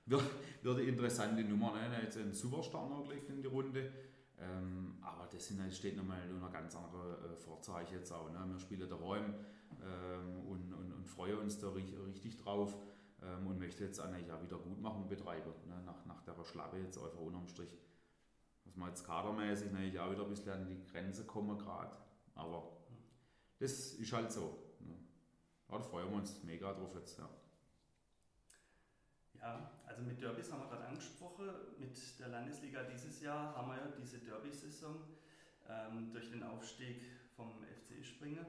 wird, 0.06 0.22
wird 0.62 0.78
eine 0.78 0.86
interessante 0.86 1.44
Nummer. 1.44 1.72
Ne? 1.72 2.02
Jetzt 2.02 2.18
einen 2.18 2.32
Superstar 2.32 2.88
noch 2.88 3.04
gelegt 3.04 3.28
in 3.30 3.42
die 3.42 3.48
Runde. 3.48 3.92
Ähm, 4.38 4.96
aber 5.02 5.28
das 5.30 5.46
sind, 5.46 5.72
steht 5.72 5.96
nochmal 5.96 6.20
unter 6.32 6.48
ganz 6.48 6.74
andere 6.74 7.32
äh, 7.32 7.36
Vorzeichen 7.36 7.94
jetzt 7.94 8.10
auch. 8.10 8.30
Ne? 8.30 8.38
Wir 8.48 8.58
spielen 8.58 8.88
da 8.88 8.96
Räumen 8.96 9.34
ähm, 9.82 10.48
und, 10.48 10.72
und, 10.72 10.92
und, 10.92 11.06
freuen 11.06 11.38
uns 11.38 11.58
da 11.58 11.68
richtig, 11.70 12.38
drauf 12.38 12.74
ähm, 13.22 13.46
und 13.46 13.58
möchte 13.58 13.84
jetzt 13.84 14.00
eigentlich 14.00 14.32
auch 14.32 14.42
wieder 14.42 14.56
Gutmachung 14.56 15.08
betreiben. 15.08 15.52
Ne? 15.66 15.82
Nach, 15.84 16.06
nach 16.06 16.22
der 16.22 16.42
Schlappe 16.44 16.78
jetzt 16.78 16.96
einfach 16.96 17.20
unterm 17.20 17.46
Strich. 17.46 17.70
Dass 18.64 18.76
wir 18.76 18.88
jetzt 18.88 19.04
kadermäßig 19.04 19.72
natürlich 19.72 19.98
auch 19.98 20.10
wieder 20.10 20.22
ein 20.22 20.30
bisschen 20.30 20.52
an 20.52 20.66
die 20.66 20.82
Grenze 20.90 21.24
kommen 21.24 21.58
gerade. 21.58 21.94
Aber 22.34 22.78
das 23.58 23.92
ist 23.92 24.12
halt 24.12 24.32
so. 24.32 24.56
Ne? 24.80 24.94
Da 25.68 25.78
freuen 25.78 26.10
wir 26.10 26.16
uns 26.16 26.42
mega 26.44 26.72
drauf 26.72 26.94
jetzt. 26.94 27.18
Ja. 27.18 27.28
Ja, 29.40 29.70
also 29.86 30.02
mit 30.02 30.20
Derbys 30.20 30.52
haben 30.52 30.62
wir 30.62 30.68
gerade 30.68 30.86
angesprochen. 30.86 31.48
Mit 31.78 31.96
der 32.18 32.28
Landesliga 32.28 32.82
dieses 32.82 33.22
Jahr 33.22 33.54
haben 33.56 33.68
wir 33.68 33.76
ja 33.76 33.88
diese 33.98 34.18
Derby-Saison 34.18 34.96
ähm, 35.68 36.12
durch 36.12 36.30
den 36.30 36.42
Aufstieg 36.42 37.02
vom 37.36 37.52
FC 37.64 38.04
Springen 38.04 38.44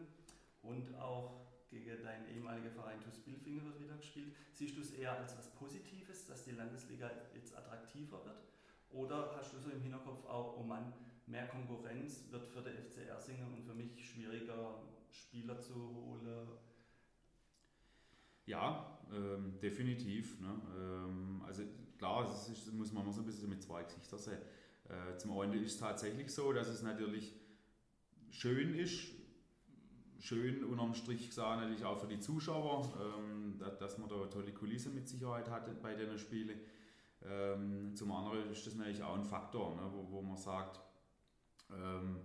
und 0.63 0.93
auch 0.95 1.47
gegen 1.69 2.03
deinen 2.03 2.27
ehemaligen 2.27 2.71
Verein 2.71 2.99
TuS 2.99 3.19
Bilfinger 3.19 3.63
wird 3.63 3.79
wieder 3.79 3.95
gespielt. 3.95 4.35
Siehst 4.51 4.75
du 4.75 4.81
es 4.81 4.91
eher 4.91 5.17
als 5.17 5.37
was 5.37 5.49
Positives, 5.55 6.27
dass 6.27 6.43
die 6.43 6.51
Landesliga 6.51 7.09
jetzt 7.33 7.55
attraktiver 7.55 8.25
wird? 8.25 8.43
Oder 8.89 9.33
hast 9.37 9.53
du 9.53 9.59
so 9.59 9.69
im 9.69 9.81
Hinterkopf 9.81 10.25
auch, 10.25 10.57
oh 10.57 10.63
Mann, 10.63 10.91
mehr 11.25 11.47
Konkurrenz 11.47 12.25
wird 12.29 12.45
für 12.49 12.61
den 12.61 12.75
FC 12.75 13.07
Ersingen 13.07 13.53
und 13.53 13.63
für 13.63 13.73
mich 13.73 14.11
schwieriger, 14.11 14.81
Spieler 15.09 15.57
zu 15.61 15.73
holen? 15.73 16.49
Ja, 18.45 18.99
ähm, 19.13 19.59
definitiv. 19.61 20.39
Ne? 20.39 20.61
Ähm, 20.77 21.41
also 21.45 21.63
klar, 21.97 22.23
das 22.23 22.49
ist, 22.49 22.73
muss 22.73 22.91
man 22.91 23.11
so 23.11 23.21
ein 23.21 23.25
bisschen 23.25 23.49
mit 23.49 23.61
zwei 23.61 23.83
Gesichtern 23.83 24.19
sehen. 24.19 24.39
Äh, 24.89 25.17
zum 25.17 25.37
einen 25.39 25.53
ist 25.53 25.73
es 25.73 25.77
tatsächlich 25.77 26.33
so, 26.33 26.51
dass 26.53 26.67
es 26.67 26.81
natürlich 26.81 27.33
schön 28.29 28.73
ist, 28.75 29.13
schön 30.19 30.63
unterm 30.63 30.93
Strich 30.93 31.27
gesagt, 31.27 31.61
natürlich 31.61 31.85
auch 31.85 31.99
für 31.99 32.07
die 32.07 32.19
Zuschauer, 32.19 32.91
ähm, 32.99 33.57
dass, 33.59 33.77
dass 33.77 33.97
man 33.97 34.09
da 34.09 34.15
eine 34.15 34.29
tolle 34.29 34.53
Kulisse 34.53 34.89
mit 34.89 35.07
Sicherheit 35.07 35.49
hat 35.49 35.81
bei 35.81 35.93
den 35.95 36.17
Spielen. 36.17 36.59
Ähm, 37.23 37.95
zum 37.95 38.11
anderen 38.11 38.51
ist 38.51 38.65
das 38.65 38.75
natürlich 38.75 39.03
auch 39.03 39.15
ein 39.15 39.23
Faktor, 39.23 39.75
ne? 39.75 39.83
wo, 39.91 40.11
wo 40.11 40.21
man 40.21 40.37
sagt, 40.37 40.81
ähm, 41.71 42.17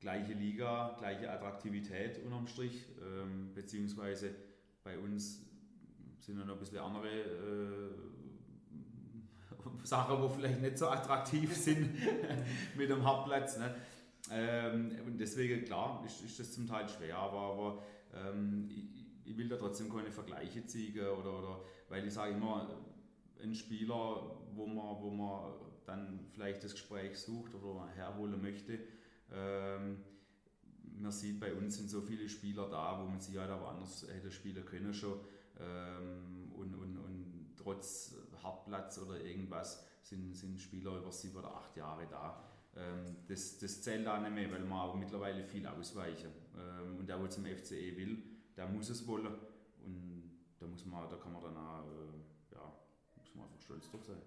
gleiche 0.00 0.32
Liga, 0.32 0.96
gleiche 0.98 1.30
Attraktivität 1.30 2.22
unterm 2.24 2.46
Strich, 2.46 2.86
ähm, 3.00 3.54
beziehungsweise 3.54 4.34
bei 4.86 4.96
uns 4.96 5.42
sind 6.20 6.38
noch 6.38 6.48
ein 6.48 6.58
bisschen 6.60 6.78
andere 6.78 7.08
äh, 7.08 7.90
Sachen, 9.82 10.22
wo 10.22 10.28
vielleicht 10.28 10.62
nicht 10.62 10.78
so 10.78 10.86
attraktiv 10.88 11.54
sind 11.66 11.92
mit 12.76 12.88
dem 12.88 13.04
Hartplatz. 13.04 13.58
Ne? 13.58 13.74
Ähm, 14.30 14.92
und 15.04 15.18
deswegen, 15.18 15.64
klar, 15.64 16.02
ist, 16.06 16.22
ist 16.22 16.38
das 16.38 16.52
zum 16.52 16.68
Teil 16.68 16.88
schwer, 16.88 17.18
aber, 17.18 17.40
aber 17.40 17.82
ähm, 18.14 18.68
ich, 18.70 19.06
ich, 19.24 19.36
will 19.36 19.48
da 19.48 19.56
trotzdem 19.56 19.92
keine 19.92 20.12
Vergleiche 20.12 20.64
ziehen, 20.66 20.98
oder, 21.00 21.38
oder, 21.38 21.60
weil 21.88 22.06
ich 22.06 22.14
sage 22.14 22.34
immer, 22.34 22.70
ein 23.42 23.54
Spieler, 23.54 24.38
wo 24.54 24.66
man, 24.66 25.02
wo 25.02 25.10
man 25.10 25.52
dann 25.84 26.20
vielleicht 26.32 26.62
das 26.64 26.72
Gespräch 26.72 27.18
sucht 27.18 27.54
oder 27.54 27.88
herholen 27.94 28.40
möchte, 28.40 28.78
ähm, 29.32 29.98
man 31.00 31.12
sieht, 31.12 31.40
bei 31.40 31.52
uns 31.54 31.76
sind 31.76 31.90
so 31.90 32.00
viele 32.00 32.28
Spieler 32.28 32.68
da, 32.68 33.00
wo 33.00 33.08
man 33.08 33.20
sich 33.20 33.36
halt 33.36 33.50
auch 33.50 33.68
anders 33.68 34.06
hätte 34.08 34.30
spielen 34.30 34.64
können 34.64 34.92
schon. 34.94 35.20
Ähm, 35.58 36.52
und, 36.54 36.74
und, 36.74 36.98
und 36.98 37.54
trotz 37.56 38.14
Hartplatz 38.42 38.98
oder 38.98 39.20
irgendwas 39.20 39.86
sind, 40.02 40.34
sind 40.34 40.60
Spieler 40.60 40.98
über 40.98 41.12
sieben 41.12 41.36
oder 41.36 41.54
acht 41.54 41.76
Jahre 41.76 42.06
da. 42.08 42.42
Ähm, 42.76 43.16
das, 43.26 43.58
das 43.58 43.82
zählt 43.82 44.06
auch 44.06 44.20
nicht 44.20 44.34
mehr, 44.34 44.50
weil 44.50 44.64
man 44.64 44.78
auch 44.78 44.94
mittlerweile 44.94 45.44
viel 45.44 45.66
ausweichen. 45.66 46.30
Ähm, 46.56 46.98
und 46.98 47.08
der, 47.08 47.18
der 47.18 47.30
zum 47.30 47.44
FCE 47.44 47.96
will, 47.96 48.22
der 48.56 48.68
muss 48.68 48.90
es 48.90 49.06
wollen. 49.06 49.34
Und 49.84 50.30
da, 50.58 50.66
muss 50.66 50.84
man, 50.84 51.08
da 51.08 51.16
kann 51.16 51.32
man 51.32 51.42
dann 51.42 51.56
auch, 51.56 51.86
äh, 51.86 52.54
ja, 52.54 52.72
muss 53.16 53.34
man 53.34 53.46
einfach 53.46 53.60
stolz 53.60 53.90
drauf 53.90 54.04
sein. 54.04 54.20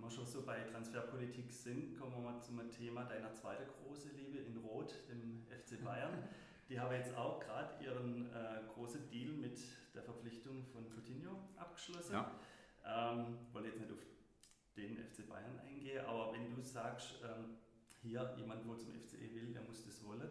Wenn 0.00 0.08
wir 0.08 0.16
schon 0.16 0.24
so 0.24 0.40
bei 0.46 0.62
Transferpolitik 0.62 1.52
sind, 1.52 1.94
kommen 1.98 2.14
wir 2.14 2.32
mal 2.32 2.40
zum 2.40 2.58
Thema 2.70 3.04
deiner 3.04 3.34
zweiten 3.34 3.64
große 3.68 4.08
Liebe 4.16 4.38
in 4.38 4.56
Rot, 4.56 4.94
dem 5.10 5.44
FC 5.50 5.84
Bayern. 5.84 6.24
Die 6.70 6.80
haben 6.80 6.94
jetzt 6.94 7.14
auch 7.14 7.38
gerade 7.38 7.84
ihren 7.84 8.32
äh, 8.32 8.62
großen 8.72 9.10
Deal 9.10 9.32
mit 9.32 9.60
der 9.94 10.02
Verpflichtung 10.02 10.64
von 10.72 10.88
Coutinho 10.88 11.50
abgeschlossen. 11.54 12.14
Ja. 12.14 12.32
Ähm, 12.82 13.36
wollte 13.52 13.68
jetzt 13.68 13.80
nicht 13.80 13.92
auf 13.92 13.98
den 14.74 14.96
FC 14.96 15.28
Bayern 15.28 15.58
eingehen, 15.58 16.02
aber 16.06 16.32
wenn 16.32 16.50
du 16.50 16.62
sagst, 16.62 17.16
ähm, 17.22 17.58
hier 18.00 18.34
jemand, 18.38 18.66
wo 18.66 18.74
zum 18.76 18.94
FCE 18.94 19.34
will, 19.34 19.52
der 19.52 19.60
muss 19.64 19.84
das 19.84 20.02
wollen. 20.06 20.30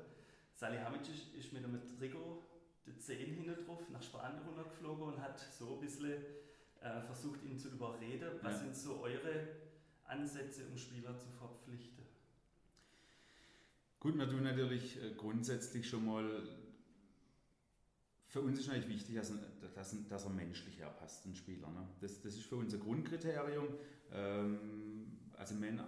Salihamidzic 0.55 1.35
ist 1.37 1.53
mit 1.53 1.63
einem 1.63 1.79
Trikot 1.85 2.41
die 2.87 2.97
10 2.97 3.19
hinten 3.19 3.65
drauf 3.67 3.87
nach 3.91 4.01
Spanien 4.01 4.41
runtergeflogen 4.41 5.13
und 5.13 5.21
hat 5.21 5.37
so 5.37 5.75
ein 5.75 5.79
bisschen 5.79 6.23
äh, 6.81 7.01
versucht 7.01 7.43
ihn 7.43 7.57
zu 7.57 7.69
überreden. 7.69 8.29
Was 8.41 8.53
ja. 8.53 8.59
sind 8.59 8.75
so 8.75 9.01
eure 9.01 9.47
Ansätze, 10.05 10.67
um 10.67 10.77
Spieler 10.77 11.17
zu 11.17 11.27
verpflichten? 11.29 12.05
Gut, 13.99 14.17
wir 14.17 14.29
tun 14.29 14.43
natürlich 14.43 15.01
äh, 15.03 15.13
grundsätzlich 15.15 15.89
schon 15.89 16.05
mal, 16.05 16.43
für 18.27 18.41
uns 18.41 18.59
ist 18.59 18.67
natürlich 18.67 18.87
wichtig, 18.87 19.15
dass, 19.15 19.33
dass, 19.75 20.07
dass 20.07 20.23
er 20.23 20.29
menschlich 20.29 20.79
herpasst, 20.79 21.25
ein 21.25 21.35
Spieler. 21.35 21.69
Ne? 21.69 21.87
Das, 21.99 22.21
das 22.21 22.35
ist 22.35 22.45
für 22.45 22.55
uns 22.55 22.73
ein 22.73 22.79
Grundkriterium. 22.79 23.67
Ähm, 24.11 25.17
also 25.37 25.59
wenn 25.61 25.81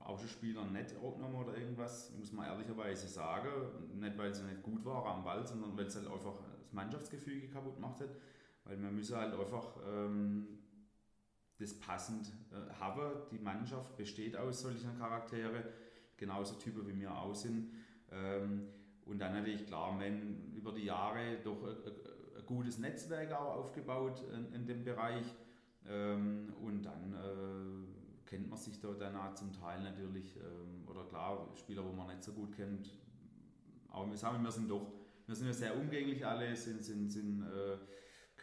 Außenspieler 0.00 0.66
nicht 0.66 0.96
aufgenommen 0.96 1.36
oder 1.36 1.56
irgendwas, 1.56 2.12
muss 2.18 2.32
man 2.32 2.46
ehrlicherweise 2.46 3.08
sagen, 3.08 3.48
nicht 3.98 4.18
weil 4.18 4.34
sie 4.34 4.42
nicht 4.42 4.62
gut 4.62 4.84
war 4.84 5.06
am 5.06 5.24
Ball, 5.24 5.46
sondern 5.46 5.76
weil 5.76 5.86
es 5.86 5.96
halt 5.96 6.06
einfach 6.06 6.34
das 6.60 6.72
Mannschaftsgefüge 6.72 7.48
kaputt 7.48 7.76
gemacht 7.76 8.00
hat. 8.00 8.10
Weil 8.64 8.80
wir 8.82 8.90
müssen 8.90 9.16
halt 9.16 9.34
einfach 9.34 9.76
ähm, 9.86 10.46
das 11.58 11.78
passend 11.78 12.32
äh, 12.50 12.72
haben. 12.74 13.22
Die 13.30 13.38
Mannschaft 13.38 13.96
besteht 13.96 14.36
aus 14.36 14.62
solchen 14.62 14.98
Charakteren, 14.98 15.64
genauso 16.16 16.56
Typen 16.56 16.86
wie 16.86 17.00
wir 17.00 17.14
auch 17.16 17.34
sind. 17.34 17.70
Ähm, 18.10 18.68
und 19.04 19.18
dann 19.18 19.34
natürlich 19.34 19.66
klar, 19.66 19.98
wenn 19.98 20.52
über 20.54 20.72
die 20.72 20.84
Jahre 20.84 21.38
doch 21.44 21.62
ein, 21.64 21.76
ein 22.38 22.46
gutes 22.46 22.78
Netzwerk 22.78 23.32
auch 23.32 23.56
aufgebaut 23.56 24.22
in, 24.32 24.52
in 24.54 24.66
dem 24.66 24.84
Bereich 24.84 25.26
ähm, 25.86 26.52
und 26.62 26.82
dann 26.82 27.12
äh, 27.12 28.28
kennt 28.28 28.48
man 28.48 28.58
sich 28.58 28.80
da 28.80 28.88
danach 28.98 29.34
zum 29.34 29.52
Teil 29.52 29.82
natürlich 29.82 30.36
ähm, 30.36 30.88
oder 30.88 31.04
klar 31.04 31.48
Spieler, 31.56 31.84
wo 31.84 31.92
man 31.92 32.08
nicht 32.08 32.22
so 32.22 32.32
gut 32.32 32.56
kennt. 32.56 32.90
Aber 33.88 34.10
wir 34.10 34.16
sagen, 34.16 34.42
wir 34.42 34.50
sind 34.50 34.70
doch, 34.70 34.92
wir 35.26 35.34
sind 35.34 35.46
ja 35.48 35.52
sehr 35.52 35.76
umgänglich 35.76 36.24
alle, 36.26 36.56
sind, 36.56 36.82
sind, 36.82 37.10
sind 37.10 37.42
äh, 37.42 37.76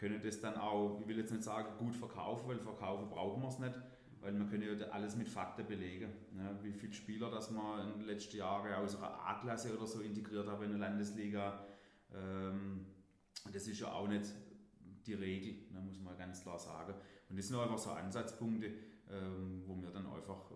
können 0.02 0.20
das 0.20 0.40
dann 0.40 0.56
auch, 0.56 0.98
ich 1.00 1.06
will 1.06 1.16
jetzt 1.16 1.30
nicht 1.30 1.44
sagen 1.44 1.78
gut 1.78 1.94
verkaufen, 1.94 2.48
weil 2.48 2.58
verkaufen 2.58 3.08
brauchen 3.08 3.40
wir 3.40 3.48
es 3.48 3.60
nicht, 3.60 3.80
weil 4.20 4.32
man 4.32 4.50
können 4.50 4.64
ja 4.64 4.86
alles 4.88 5.14
mit 5.14 5.28
Fakten 5.28 5.64
belegen. 5.64 6.10
Ne? 6.32 6.58
Wie 6.60 6.72
viele 6.72 6.92
Spieler, 6.92 7.30
dass 7.30 7.52
man 7.52 7.86
in 7.86 7.98
den 8.00 8.06
letzten 8.08 8.38
Jahren 8.38 8.74
aus 8.74 8.96
einer 8.96 9.12
A-Klasse 9.24 9.76
oder 9.76 9.86
so 9.86 10.00
integriert 10.00 10.48
haben 10.48 10.64
in 10.64 10.70
der 10.70 10.80
Landesliga. 10.80 11.64
Ähm, 12.12 12.84
das 13.52 13.68
ist 13.68 13.78
ja 13.78 13.92
auch 13.92 14.08
nicht 14.08 14.26
die 15.06 15.14
Regel, 15.14 15.72
ne, 15.72 15.80
muss 15.80 16.00
man 16.00 16.18
ganz 16.18 16.42
klar 16.42 16.58
sagen. 16.58 16.94
Und 17.28 17.38
das 17.38 17.46
sind 17.46 17.56
einfach 17.56 17.78
so 17.78 17.90
Ansatzpunkte, 17.90 18.72
ähm, 19.08 19.62
wo 19.66 19.80
wir 19.80 19.90
dann 19.92 20.06
einfach, 20.06 20.50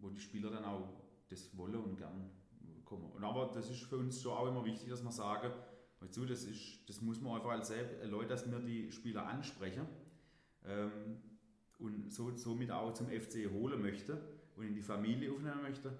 wo 0.00 0.08
die 0.08 0.20
Spieler 0.20 0.50
dann 0.50 0.64
auch 0.64 0.88
das 1.28 1.54
wollen 1.54 1.76
und 1.76 1.98
gern 1.98 2.30
kommen. 2.86 3.12
Und 3.12 3.24
aber 3.24 3.50
das 3.52 3.68
ist 3.68 3.82
für 3.82 3.98
uns 3.98 4.22
schon 4.22 4.32
auch 4.32 4.48
immer 4.48 4.64
wichtig, 4.64 4.88
dass 4.88 5.04
wir 5.04 5.12
sagen, 5.12 5.52
dazu, 6.04 6.24
das, 6.24 6.44
ist, 6.44 6.88
das 6.88 7.00
muss 7.00 7.20
man 7.20 7.36
einfach 7.36 7.50
als 7.50 7.72
Leute, 8.04 8.28
dass 8.28 8.50
wir 8.50 8.58
die 8.60 8.90
Spieler 8.92 9.26
ansprechen 9.26 9.86
ähm, 10.64 11.18
und 11.78 12.12
so, 12.12 12.34
somit 12.36 12.70
auch 12.70 12.92
zum 12.92 13.08
FC 13.08 13.50
holen 13.50 13.82
möchte 13.82 14.20
und 14.56 14.66
in 14.66 14.74
die 14.74 14.82
Familie 14.82 15.32
aufnehmen 15.32 15.62
möchte, 15.62 15.96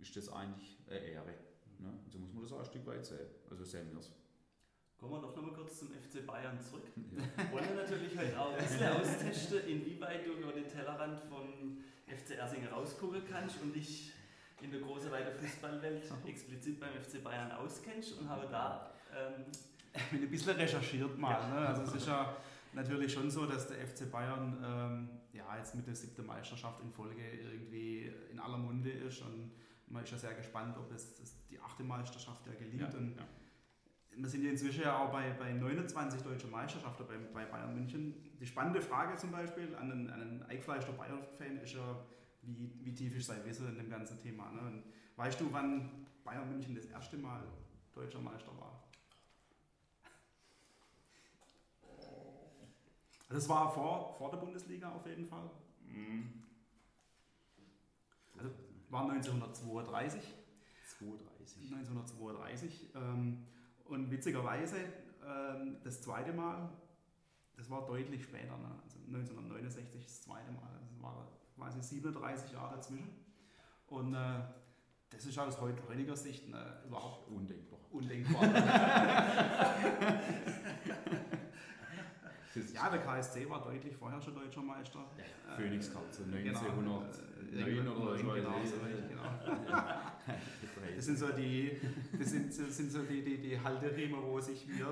ist 0.00 0.16
das 0.16 0.28
eigentlich 0.28 0.78
eine 0.86 0.98
Ehre. 0.98 1.34
Ne? 1.78 1.88
Und 2.04 2.12
so 2.12 2.18
muss 2.18 2.32
man 2.32 2.42
das 2.42 2.52
auch 2.52 2.60
ein 2.60 2.64
Stück 2.64 2.86
weit 2.86 3.04
sehen. 3.04 3.26
Also 3.50 3.64
sehen 3.64 3.90
wir 3.92 3.98
es. 3.98 4.12
Kommen 4.98 5.12
wir 5.12 5.20
doch 5.20 5.36
nochmal 5.36 5.52
kurz 5.52 5.78
zum 5.78 5.88
FC 5.90 6.26
Bayern 6.26 6.60
zurück. 6.60 6.82
Ja. 6.96 7.52
Wollen 7.52 7.68
wir 7.68 7.82
natürlich 7.82 8.18
heute 8.18 8.38
auch 8.38 8.52
ein 8.52 8.58
bisschen 8.58 8.88
austesten, 9.00 9.60
inwieweit 9.68 10.26
du 10.26 10.32
über 10.32 10.52
den 10.52 10.66
Tellerrand 10.66 11.20
von 11.20 11.78
FC 12.06 12.36
Ersingen 12.36 12.68
rausgucken 12.68 13.22
kannst 13.30 13.62
und 13.62 13.74
dich 13.74 14.12
in 14.60 14.72
der 14.72 14.80
großen 14.80 15.10
weiten 15.10 15.38
Fußballwelt 15.38 16.12
explizit 16.26 16.80
beim 16.80 16.92
FC 17.00 17.22
Bayern 17.22 17.52
auskennst 17.52 18.18
und 18.18 18.28
habe 18.28 18.48
da 18.48 18.92
ähm, 19.14 19.44
ein 20.12 20.30
bisschen 20.30 20.56
recherchiert 20.56 21.18
mal. 21.18 21.48
Ne? 21.50 21.68
Also 21.68 21.82
es 21.82 21.94
ist 21.94 22.06
ja 22.06 22.36
natürlich 22.72 23.12
schon 23.12 23.30
so, 23.30 23.46
dass 23.46 23.68
der 23.68 23.86
FC 23.86 24.10
Bayern 24.10 24.56
ähm, 24.64 25.08
ja, 25.32 25.56
jetzt 25.56 25.74
mit 25.74 25.86
der 25.86 25.94
siebten 25.94 26.26
Meisterschaft 26.26 26.80
in 26.82 26.90
Folge 26.90 27.22
irgendwie 27.22 28.12
in 28.30 28.38
aller 28.38 28.58
Munde 28.58 28.90
ist 28.90 29.22
und 29.22 29.52
man 29.88 30.04
ist 30.04 30.10
ja 30.10 30.18
sehr 30.18 30.34
gespannt, 30.34 30.76
ob 30.76 30.92
es 30.92 31.14
die 31.48 31.58
achte 31.58 31.82
Meisterschaft 31.82 32.46
ja 32.46 32.52
gelingt. 32.54 32.92
Ja, 32.92 32.98
und 32.98 33.16
ja. 33.16 33.22
Wir 34.10 34.28
sind 34.28 34.42
ja 34.42 34.50
inzwischen 34.50 34.82
ja 34.82 34.98
auch 34.98 35.12
bei, 35.12 35.30
bei 35.30 35.52
29 35.52 36.22
deutsche 36.22 36.48
Meisterschaften 36.48 37.04
bei, 37.06 37.16
bei 37.32 37.44
Bayern 37.44 37.74
München. 37.74 38.14
Die 38.40 38.46
spannende 38.46 38.82
Frage 38.82 39.16
zum 39.16 39.30
Beispiel 39.30 39.74
an 39.76 39.92
einen, 39.92 40.10
an 40.10 40.20
einen 40.20 40.42
eingefleischter 40.42 40.92
Bayern-Fan 40.92 41.58
ist 41.58 41.74
ja, 41.74 42.04
wie, 42.42 42.72
wie 42.82 42.94
tief 42.94 43.16
ist 43.16 43.26
sein 43.26 43.44
Wissen 43.44 43.68
in 43.68 43.76
dem 43.76 43.88
ganzen 43.88 44.18
Thema. 44.18 44.50
Ne? 44.50 44.82
weißt 45.18 45.40
du, 45.40 45.52
wann 45.52 46.06
Bayern 46.24 46.48
München 46.48 46.74
das 46.74 46.86
erste 46.86 47.16
Mal 47.16 47.42
deutscher 47.94 48.20
Meister 48.20 48.52
war? 48.58 48.87
Das 53.28 53.48
war 53.48 53.72
vor, 53.72 54.14
vor 54.16 54.30
der 54.30 54.38
Bundesliga 54.38 54.90
auf 54.90 55.04
jeden 55.06 55.26
Fall. 55.26 55.50
Mhm. 55.86 56.42
Also 58.36 58.50
war 58.88 59.10
1932. 59.10 60.22
32. 60.98 61.72
1932. 61.72 62.90
Ähm, 62.94 63.44
und 63.84 64.10
witzigerweise, 64.10 64.78
ähm, 65.26 65.76
das 65.84 66.00
zweite 66.02 66.32
Mal, 66.32 66.70
das 67.56 67.68
war 67.68 67.84
deutlich 67.86 68.24
später, 68.24 68.56
ne? 68.56 68.70
also 68.82 68.98
1969 69.06 70.04
das 70.04 70.22
zweite 70.22 70.50
Mal. 70.52 70.70
Also 70.74 70.86
es 70.96 71.02
war 71.02 71.28
quasi 71.56 71.82
37 71.82 72.52
Jahre 72.52 72.76
dazwischen. 72.76 73.10
Und 73.88 74.14
äh, 74.14 74.40
das 75.10 75.26
ist 75.26 75.38
aus 75.38 75.60
heutiger 75.60 76.16
Sicht 76.16 76.48
ne, 76.48 76.82
überhaupt 76.86 77.28
undenkbar. 77.28 77.78
Undenkbar. 77.90 78.44
ja, 82.74 82.90
der 82.90 83.00
KSC 83.00 83.48
war 83.48 83.62
deutlich 83.62 83.96
vorher 83.96 84.20
schon 84.20 84.34
deutscher 84.34 84.62
Meister. 84.62 85.00
Ja, 85.16 85.56
Phoenix 85.56 85.92
Cup, 85.92 86.04
so 86.10 86.24
1909 86.24 87.74
genau, 87.74 87.92
oder 87.92 88.18
so. 88.18 88.24
Genau, 88.24 88.52
genau. 89.08 89.82
Das 90.96 91.06
sind 91.06 91.18
so 91.18 91.28
die, 91.28 91.80
das 92.18 92.30
sind, 92.30 92.48
das 92.48 92.76
sind 92.76 92.90
so 92.90 93.02
die, 93.02 93.22
die, 93.22 93.38
die 93.38 93.60
Halteriemen, 93.60 94.22
wo 94.22 94.40
sich 94.40 94.68
wir 94.68 94.86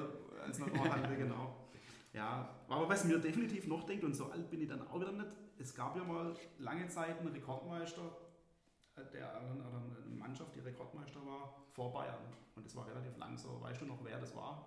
als 0.44 0.58
Naturhalter, 0.58 1.14
genau. 1.16 1.66
Ja, 2.12 2.48
aber 2.68 2.88
was 2.88 3.04
mir 3.04 3.18
definitiv 3.18 3.66
noch 3.66 3.84
denkt, 3.84 4.04
und 4.04 4.14
so 4.14 4.26
alt 4.30 4.48
bin 4.50 4.62
ich 4.62 4.68
dann 4.68 4.86
auch 4.88 5.00
wieder 5.00 5.12
nicht, 5.12 5.28
es 5.58 5.74
gab 5.74 5.96
ja 5.96 6.04
mal 6.04 6.34
lange 6.58 6.88
Zeit 6.88 7.18
einen 7.18 7.28
Rekordmeister, 7.28 8.16
äh, 8.96 9.02
der, 9.12 9.28
oder 9.42 9.82
eine 10.06 10.16
Mannschaft, 10.16 10.54
die 10.54 10.60
Rekordmeister 10.60 11.24
war, 11.26 11.62
vor 11.72 11.92
Bayern. 11.92 12.24
Und 12.54 12.64
das 12.64 12.74
war 12.74 12.86
relativ 12.86 13.16
lang 13.18 13.36
so. 13.36 13.60
Weißt 13.60 13.82
du 13.82 13.84
noch, 13.84 14.02
wer 14.02 14.18
das 14.18 14.34
war? 14.34 14.66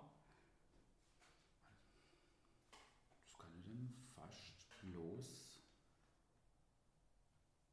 Das 3.24 3.36
kann 3.36 3.50
ich 3.56 3.64
denn 3.64 3.92
fast 4.14 4.70
los. 5.00 5.62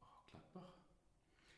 Oh, 0.02 0.32
Gladbach? 0.32 0.74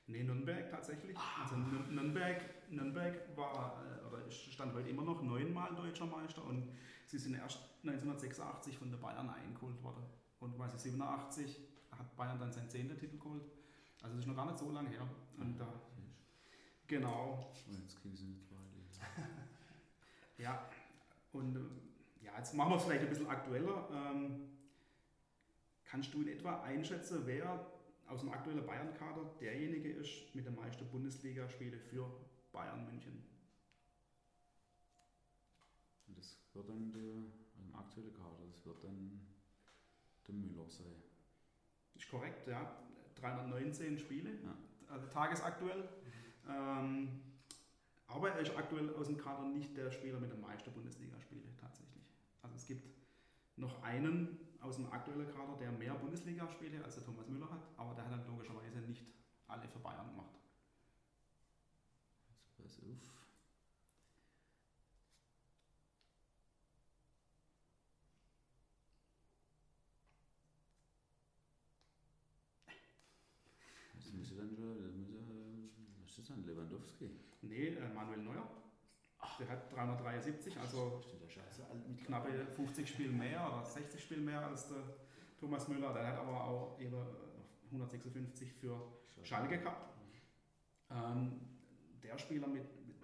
Nee, 0.07 0.23
Nürnberg 0.23 0.69
tatsächlich. 0.69 1.17
Ah. 1.17 1.43
Also 1.43 1.55
Nürnberg, 1.55 2.69
Nürnberg 2.71 3.37
war, 3.37 3.83
äh, 3.85 4.07
oder 4.07 4.29
stand 4.31 4.73
heute 4.73 4.89
immer 4.89 5.03
noch 5.03 5.21
neunmal 5.21 5.75
deutscher 5.75 6.05
Meister 6.05 6.43
und 6.43 6.71
sie 7.05 7.17
sind 7.17 7.35
erst 7.35 7.59
1986 7.83 8.77
von 8.77 8.91
der 8.91 8.97
Bayern 8.97 9.29
eingeholt 9.29 9.81
worden. 9.83 10.03
Und 10.39 10.55
quasi 10.55 10.77
87 10.77 11.59
hat 11.91 12.15
Bayern 12.15 12.39
dann 12.39 12.51
seinen 12.51 12.69
zehnten 12.69 12.97
Titel 12.97 13.17
geholt. 13.17 13.43
Also 14.01 14.15
das 14.15 14.25
ist 14.25 14.27
noch 14.27 14.35
gar 14.35 14.45
nicht 14.45 14.57
so 14.57 14.71
lange 14.71 14.89
her. 14.89 15.07
Und 15.37 15.57
da, 15.57 15.67
genau. 16.87 17.51
Jetzt 17.69 18.01
kriegen 18.01 18.15
sie 18.15 18.25
eine 18.25 18.39
zweite. 18.41 18.69
ja, 20.37 20.69
und 21.33 21.55
äh, 21.55 22.25
ja, 22.25 22.37
jetzt 22.37 22.53
machen 22.53 22.71
wir 22.71 22.77
es 22.77 22.83
vielleicht 22.83 23.03
ein 23.03 23.09
bisschen 23.09 23.27
aktueller. 23.27 23.89
Ähm, 23.91 24.58
kannst 25.89 26.13
du 26.13 26.21
in 26.21 26.27
etwa 26.27 26.61
einschätzen, 26.61 27.23
wer 27.25 27.65
aus 28.07 28.21
dem 28.21 28.31
aktuellen 28.31 28.65
Bayern-Kader 28.65 29.35
derjenige 29.39 29.89
ist 29.91 30.33
mit 30.35 30.45
den 30.45 30.55
meisten 30.55 30.87
Bundesligaspielen 30.87 31.79
für 31.79 32.09
Bayern 32.51 32.85
München? 32.85 33.23
Das 36.07 36.37
wird 36.53 36.69
dann 36.69 36.91
der 36.91 37.79
aktuelle 37.79 38.11
Kader, 38.11 38.45
das 38.51 38.65
wird 38.65 38.83
dann 38.83 39.21
der 40.27 40.35
Müller 40.35 40.69
sein. 40.69 41.03
Ist 41.95 42.09
korrekt, 42.09 42.47
ja. 42.47 42.83
319 43.15 43.97
Spiele, 43.97 44.31
ja. 44.43 44.55
also 44.87 45.07
tagesaktuell. 45.07 45.89
Ähm, 46.47 47.19
aber 48.07 48.31
er 48.31 48.39
ist 48.39 48.55
aktuell 48.55 48.93
aus 48.95 49.07
dem 49.07 49.17
Kader 49.17 49.45
nicht 49.49 49.75
der 49.75 49.91
Spieler 49.91 50.19
mit 50.19 50.31
den 50.31 50.39
meisten 50.39 50.71
Bundesligaspiele 50.71 51.43
tatsächlich. 51.59 52.05
Also 52.41 52.55
es 52.55 52.65
gibt 52.65 52.89
noch 53.57 53.83
einen 53.83 54.48
aus 54.61 54.75
dem 54.75 54.91
aktuellen 54.91 55.27
Kader, 55.27 55.57
der 55.59 55.71
mehr 55.71 55.93
Bundesligaspiele 55.93 56.83
als 56.83 56.95
der 56.95 57.05
Thomas 57.05 57.27
Müller 57.27 57.49
hat, 57.49 57.61
aber 57.77 57.93
der 57.95 58.05
hat 58.05 58.11
dann 58.11 58.27
logischerweise 58.27 58.79
nicht 58.79 59.05
alle 59.47 59.67
für 59.67 59.79
Bayern 59.79 60.09
gemacht. 60.09 60.35
Jetzt 62.29 62.57
pass 62.57 62.83
auf. 62.83 63.19
dann 76.29 76.45
Lewandowski? 76.45 77.09
Nee, 77.41 77.69
äh, 77.69 77.93
Manuel 77.93 78.19
Neuer. 78.19 78.68
Der 79.39 79.49
hat 79.49 79.71
373, 79.73 80.57
also 80.57 81.01
mit 81.87 82.05
knappe 82.05 82.47
50 82.55 82.89
Spielen 82.89 83.17
mehr 83.17 83.45
oder 83.47 83.65
60 83.65 84.01
Spielen 84.01 84.25
mehr 84.25 84.45
als 84.45 84.67
der 84.67 84.83
Thomas 85.39 85.67
Müller. 85.67 85.93
Der 85.93 86.07
hat 86.07 86.19
aber 86.19 86.43
auch 86.43 86.79
eben 86.79 86.95
156 87.65 88.53
für 88.53 88.81
Schalke 89.23 89.59
gehabt. 89.59 89.93
Ähm, 90.89 91.41
der 92.01 92.17
Spieler 92.17 92.47
mit, 92.47 92.63
mit 92.87 92.95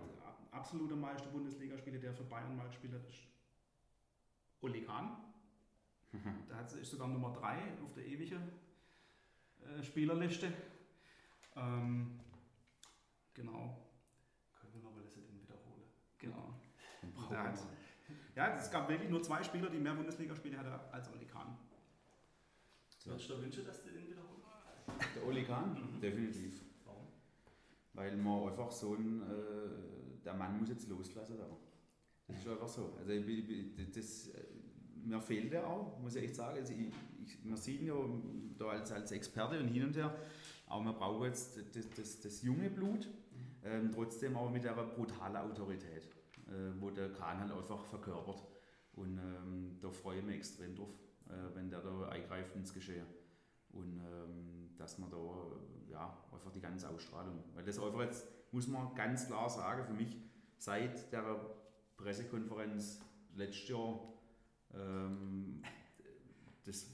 absoluter 0.52 0.96
Meister 0.96 1.30
Bundesligaspiele, 1.30 2.00
der 2.00 2.14
für 2.14 2.24
Bayern 2.24 2.56
mal 2.56 2.68
gespielt 2.68 2.94
hat, 2.94 3.06
ist 3.08 3.28
Oli 4.62 4.82
Kahn. 4.82 5.18
Der 6.50 6.56
hat, 6.56 6.72
ist 6.72 6.92
sogar 6.92 7.10
Nummer 7.10 7.34
3 7.34 7.58
auf 7.84 7.94
der 7.94 8.06
ewigen 8.06 8.42
äh, 9.62 9.84
Spielerliste. 9.84 10.52
Ähm, 11.58 12.20
Genau. 13.36 13.78
Können 14.56 14.74
wir 14.74 14.82
noch 14.82 14.96
mal 14.96 15.04
das 15.04 15.14
dann 15.14 15.42
wiederholen? 15.42 15.84
Genau. 16.26 16.54
Hat, 17.30 17.60
ja, 18.36 18.56
es 18.58 18.70
gab 18.72 18.90
wirklich 18.90 19.10
nur 19.10 19.22
zwei 19.24 19.44
Spieler, 19.44 19.70
die 19.70 19.78
mehr 19.78 19.94
Bundesligaspiele 19.94 20.58
hatten 20.58 20.94
als 20.94 21.10
Oli 21.14 21.26
Kahn. 21.26 21.58
Würdest 23.06 23.30
du 23.30 23.42
wünschen, 23.42 23.66
dass 23.66 23.84
du 23.84 23.92
den 23.92 24.08
wiederholen? 24.08 24.42
Der 25.16 25.26
Oli 25.26 25.44
Kahn? 25.44 25.74
Mhm. 25.74 26.02
Definitiv. 26.02 26.62
Warum? 26.86 27.08
Weil 27.94 28.18
man 28.18 28.50
einfach 28.50 28.72
so 28.72 28.96
ein, 28.96 29.22
äh, 29.22 30.24
der 30.24 30.34
Mann 30.34 30.60
muss 30.60 30.70
jetzt 30.70 30.90
loslassen 30.90 31.38
da. 31.38 31.48
Das 32.28 32.40
ist 32.40 32.48
einfach 32.48 32.68
so. 32.68 32.98
Also 32.98 33.14
das, 33.94 34.28
äh, 34.30 34.44
mir 35.06 35.22
fehlt 35.22 35.54
er 35.54 35.68
auch, 35.68 36.00
muss 36.00 36.16
ich 36.16 36.24
echt 36.24 36.36
sagen. 36.36 36.58
Also 36.58 36.74
ich, 36.74 36.92
ich, 37.24 37.46
man 37.46 37.58
sieht 37.58 37.82
ihn 37.82 37.88
ja 37.88 37.96
da 38.58 38.70
als, 38.70 38.92
als 38.92 39.12
Experte 39.12 39.60
und 39.60 39.68
hin 39.68 39.86
und 39.86 39.96
her, 39.96 40.16
aber 40.68 40.82
man 40.82 40.96
braucht 40.96 41.26
jetzt 41.26 41.60
das, 41.76 41.90
das, 41.92 42.20
das 42.22 42.42
junge 42.42 42.70
Blut, 42.70 43.08
ähm, 43.66 43.92
trotzdem 43.92 44.38
aber 44.38 44.50
mit 44.50 44.64
der 44.64 44.74
brutalen 44.74 45.36
Autorität, 45.36 46.06
äh, 46.48 46.80
wo 46.80 46.92
der 46.92 47.12
Kahn 47.12 47.40
halt 47.40 47.52
einfach 47.52 47.84
verkörpert. 47.86 48.44
Und 48.94 49.18
ähm, 49.18 49.78
da 49.82 49.90
freue 49.90 50.20
ich 50.20 50.24
mich 50.24 50.36
extrem 50.38 50.76
drauf, 50.76 50.94
äh, 51.28 51.56
wenn 51.56 51.70
der 51.70 51.82
da 51.82 52.08
eingreift 52.10 52.56
ins 52.56 52.74
Geschehen. 52.74 53.08
und 53.72 54.00
ähm, 54.00 54.70
dass 54.78 54.98
man 55.00 55.10
da 55.10 55.18
ja, 55.90 56.18
einfach 56.32 56.52
die 56.52 56.62
ganze 56.62 56.90
Ausstrahlung, 56.90 57.44
weil 57.54 57.64
das 57.64 57.80
einfach 57.80 58.02
jetzt, 58.02 58.28
muss 58.52 58.68
man 58.68 58.94
ganz 58.94 59.28
klar 59.28 59.50
sagen, 59.50 59.86
für 59.86 59.94
mich 59.94 60.18
seit 60.58 61.12
der 61.12 61.40
Pressekonferenz 61.98 63.02
letztes 63.36 63.70
Jahr, 63.70 64.00
ähm, 64.74 65.62
das 66.64 66.88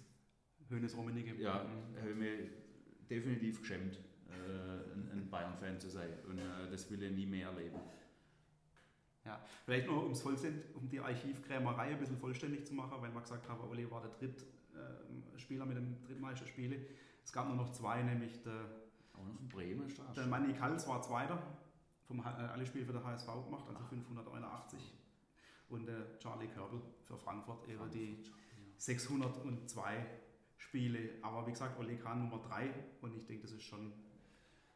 Hönes 0.69 0.95
Rummenigge. 0.95 1.35
ja, 1.41 1.65
habe 1.99 2.09
ich 2.09 2.15
mich 2.15 2.49
definitiv 3.09 3.59
geschämt, 3.59 3.99
äh, 4.31 4.93
ein, 4.93 5.09
ein 5.13 5.29
Bayern-Fan 5.29 5.79
zu 5.79 5.89
sein 5.89 6.09
und 6.27 6.37
äh, 6.37 6.69
das 6.69 6.89
will 6.89 7.01
ich 7.03 7.11
nie 7.11 7.25
mehr 7.25 7.47
erleben. 7.47 7.79
Ja, 9.25 9.39
vielleicht 9.65 9.87
noch 9.87 10.03
um's 10.03 10.21
Vollstend, 10.21 10.63
um 10.75 10.89
die 10.89 10.99
Archivkrämerei 10.99 11.91
ein 11.91 11.99
bisschen 11.99 12.17
vollständig 12.17 12.65
zu 12.65 12.73
machen, 12.73 13.01
weil 13.01 13.13
wir 13.13 13.21
gesagt 13.21 13.47
haben, 13.47 13.61
Olli 13.69 13.89
war 13.89 14.01
der 14.01 14.11
Drittspieler 14.11 15.65
äh, 15.65 15.67
mit 15.67 15.77
dem 15.77 16.01
drittmeisten 16.03 16.47
Spiele. 16.47 16.77
Es 17.23 17.31
gab 17.31 17.47
nur 17.47 17.55
noch 17.55 17.71
zwei, 17.71 18.01
nämlich 18.01 18.41
der, 18.41 18.65
Auch 19.13 19.23
noch 19.23 19.47
Bremen 19.47 19.93
der 20.15 20.25
Manni 20.25 20.53
Kals 20.53 20.87
war 20.87 21.01
Zweiter, 21.03 21.39
vom, 22.07 22.19
äh, 22.19 22.23
alle 22.23 22.65
Spiele 22.65 22.85
für 22.85 22.93
den 22.93 23.03
HSV 23.03 23.27
gemacht, 23.45 23.65
also 23.67 23.83
581. 23.83 24.79
Und 25.69 25.85
der 25.85 26.19
Charlie 26.19 26.47
Körbel 26.47 26.81
für 27.03 27.17
Frankfurt 27.17 27.69
eben 27.69 27.89
die 27.91 28.23
602 28.77 30.05
Spiele. 30.57 31.11
Aber 31.21 31.45
wie 31.45 31.51
gesagt, 31.51 31.79
Ole 31.79 31.95
Kahn 31.97 32.19
Nummer 32.19 32.43
3 32.45 32.73
und 33.01 33.15
ich 33.15 33.25
denke, 33.25 33.43
das 33.43 33.51
ist 33.51 33.63
schon, 33.63 33.93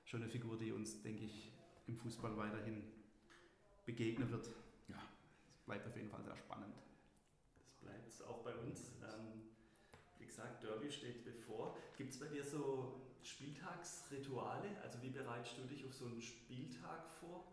schon 0.05 0.21
eine 0.21 0.29
Figur, 0.29 0.57
die 0.57 0.71
uns, 0.71 1.01
denke 1.01 1.25
ich, 1.25 1.51
im 1.87 1.97
Fußball 1.97 2.37
weiterhin 2.37 2.83
begegnen 3.85 4.31
wird. 4.31 4.47
Ja. 4.87 5.01
Es 5.55 5.65
bleibt 5.65 5.87
auf 5.87 5.95
jeden 5.95 6.09
Fall 6.09 6.23
sehr 6.23 6.37
spannend. 6.37 6.75
Das 7.67 7.75
bleibt 7.81 8.29
auch 8.29 8.43
bei 8.43 8.55
uns. 8.55 8.91
Ähm, 9.03 9.41
wie 10.19 10.25
gesagt, 10.25 10.63
Derby 10.63 10.91
steht 10.91 11.25
bevor. 11.25 11.77
Gibt 11.97 12.13
es 12.13 12.19
bei 12.19 12.27
dir 12.27 12.43
so 12.43 13.01
Spieltagsrituale? 13.21 14.81
Also 14.83 15.01
wie 15.01 15.09
bereitest 15.09 15.57
du 15.57 15.63
dich 15.63 15.85
auf 15.85 15.93
so 15.93 16.05
einen 16.05 16.21
Spieltag 16.21 17.09
vor? 17.19 17.45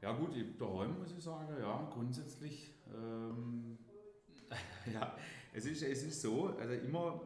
Ja 0.00 0.12
gut, 0.12 0.34
daheim 0.60 0.98
muss 0.98 1.12
ich 1.12 1.22
sagen, 1.22 1.46
ja, 1.60 1.88
grundsätzlich, 1.92 2.72
ähm, 2.92 3.78
ja, 4.92 5.16
es 5.52 5.64
ist, 5.64 5.80
es 5.82 6.02
ist 6.02 6.20
so, 6.20 6.48
also 6.58 6.72
immer, 6.74 7.20